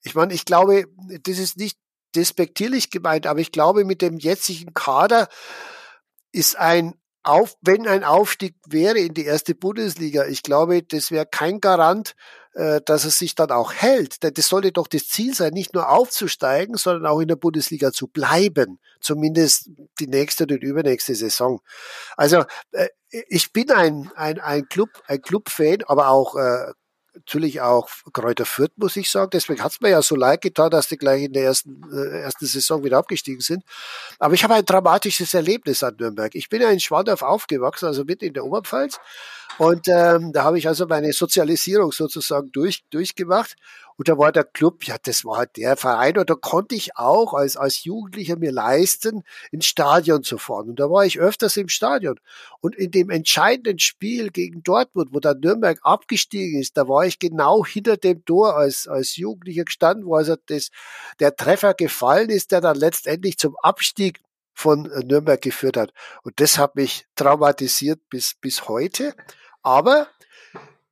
[0.03, 0.87] Ich meine, ich glaube,
[1.23, 1.79] das ist nicht
[2.15, 5.29] despektierlich gemeint, aber ich glaube, mit dem jetzigen Kader
[6.33, 11.25] ist ein auf, wenn ein Aufstieg wäre in die erste Bundesliga, ich glaube, das wäre
[11.25, 12.17] kein Garant,
[12.55, 14.23] dass es sich dann auch hält.
[14.23, 17.93] Denn das sollte doch das Ziel sein, nicht nur aufzusteigen, sondern auch in der Bundesliga
[17.93, 18.79] zu bleiben.
[19.01, 21.61] Zumindest die nächste und übernächste Saison.
[22.17, 22.89] Also äh,
[23.29, 26.73] ich bin ein, ein, ein Club, ein Club-Fan, aber auch äh,
[27.15, 29.31] natürlich auch Kräuter Fürth, muss ich sagen.
[29.33, 32.23] Deswegen hat es mir ja so leid getan, dass die gleich in der ersten, äh,
[32.23, 33.65] ersten Saison wieder abgestiegen sind.
[34.19, 36.35] Aber ich habe ein dramatisches Erlebnis an Nürnberg.
[36.35, 38.99] Ich bin ja in Schwandorf aufgewachsen, also mitten in der Oberpfalz.
[39.59, 43.57] Und ähm, da habe ich also meine Sozialisierung sozusagen durch, durchgemacht.
[43.97, 46.19] Und da war der Club, ja, das war halt der Verein.
[46.19, 50.71] Und da konnte ich auch als, als Jugendlicher mir leisten, ins Stadion zu fahren.
[50.71, 52.19] Und da war ich öfters im Stadion.
[52.61, 57.19] Und in dem entscheidenden Spiel gegen Dortmund, wo dann Nürnberg abgestiegen ist, da war ich
[57.19, 60.71] genau hinter dem Tor als, als Jugendlicher gestanden, wo also das,
[61.21, 64.21] der Treffer gefallen ist, der dann letztendlich zum Abstieg
[64.55, 65.93] von Nürnberg geführt hat.
[66.23, 69.15] Und das hat mich traumatisiert bis, bis heute.
[69.63, 70.09] Aber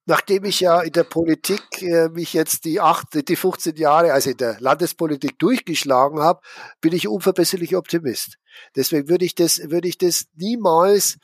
[0.07, 4.31] nachdem ich ja in der Politik äh, mich jetzt die acht, die 15 Jahre, also
[4.31, 6.41] in der Landespolitik durchgeschlagen habe,
[6.81, 8.37] bin ich unverbesserlich Optimist.
[8.75, 11.19] Deswegen würde ich das, würde ich das niemals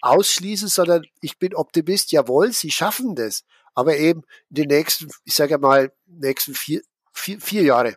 [0.00, 2.12] ausschließen, sondern ich bin Optimist.
[2.12, 3.42] Jawohl, sie schaffen das.
[3.74, 7.96] Aber eben in den nächsten, ich sage mal, nächsten vier, vier, vier Jahre.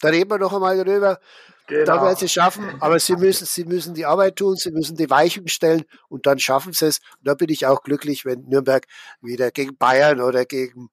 [0.00, 1.18] Da reden wir noch einmal darüber.
[1.66, 1.84] Genau.
[1.86, 5.08] Da werden sie schaffen, aber sie müssen, sie müssen die Arbeit tun, sie müssen die
[5.08, 6.98] Weichen stellen und dann schaffen sie es.
[7.18, 8.86] Und da bin ich auch glücklich, wenn Nürnberg
[9.22, 10.90] wieder gegen Bayern oder gegen,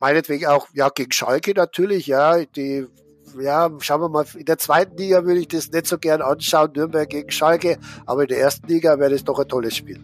[0.00, 2.88] meinetwegen auch, ja, gegen Schalke natürlich, ja, die,
[3.38, 6.72] ja, schauen wir mal, in der zweiten Liga würde ich das nicht so gern anschauen,
[6.74, 10.00] Nürnberg gegen Schalke, aber in der ersten Liga wäre das doch ein tolles Spiel.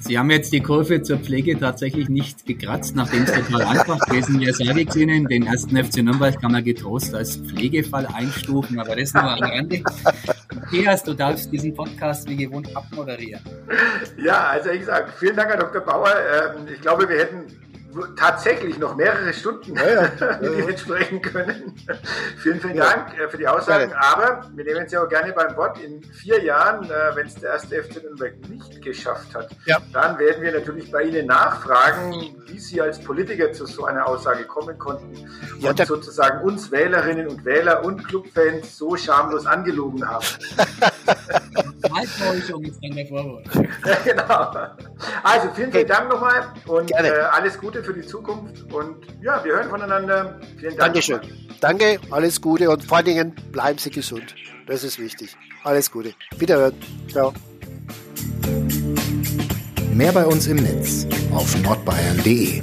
[0.00, 4.40] Sie haben jetzt die Kurve zur Pflege tatsächlich nicht gekratzt, nachdem es total einfach gewesen
[4.40, 5.26] wäre, sage ich Ihnen.
[5.26, 9.82] Den ersten FC Nürnberg kann man getrost als Pflegefall einstufen, aber das nur am Rande.
[10.54, 13.42] Matthias, du darfst diesen Podcast wie gewohnt abmoderieren.
[14.24, 15.82] Ja, also ich sage, vielen Dank, Herr Dr.
[15.82, 16.08] Bauer.
[16.08, 17.44] Ähm, ich glaube, wir hätten
[18.16, 20.38] tatsächlich noch mehrere Stunden ja, ja.
[20.40, 21.74] mit Ihnen sprechen können.
[22.38, 22.76] vielen, vielen.
[22.76, 23.92] Dank äh, für die Aussagen.
[23.92, 25.78] Aber wir nehmen Sie auch gerne beim Wort.
[25.80, 29.50] In vier Jahren, äh, wenn es der erste FC Nürnberg nicht geschafft hat,
[29.92, 34.44] dann werden wir natürlich bei Ihnen nachfragen, wie Sie als Politiker zu so einer Aussage
[34.44, 35.28] kommen konnten
[35.62, 40.24] und sozusagen uns Wählerinnen und Wähler und Clubfans so schamlos angelogen haben.
[41.92, 43.42] Halbtäuschung ist dann der Vorwurf.
[44.04, 44.52] genau.
[45.22, 48.72] Also vielen, vielen Dank nochmal und äh, alles Gute für die Zukunft.
[48.72, 50.40] Und ja, wir hören voneinander.
[50.58, 50.94] Vielen Dank.
[50.94, 51.20] Dankeschön.
[51.60, 54.34] Danke, alles Gute und vor allen Dingen bleiben Sie gesund.
[54.66, 55.36] Das ist wichtig.
[55.64, 56.14] Alles Gute.
[56.38, 56.74] Wiederhören.
[57.10, 57.32] Ciao.
[59.92, 62.62] Mehr bei uns im Netz auf nordbayern.de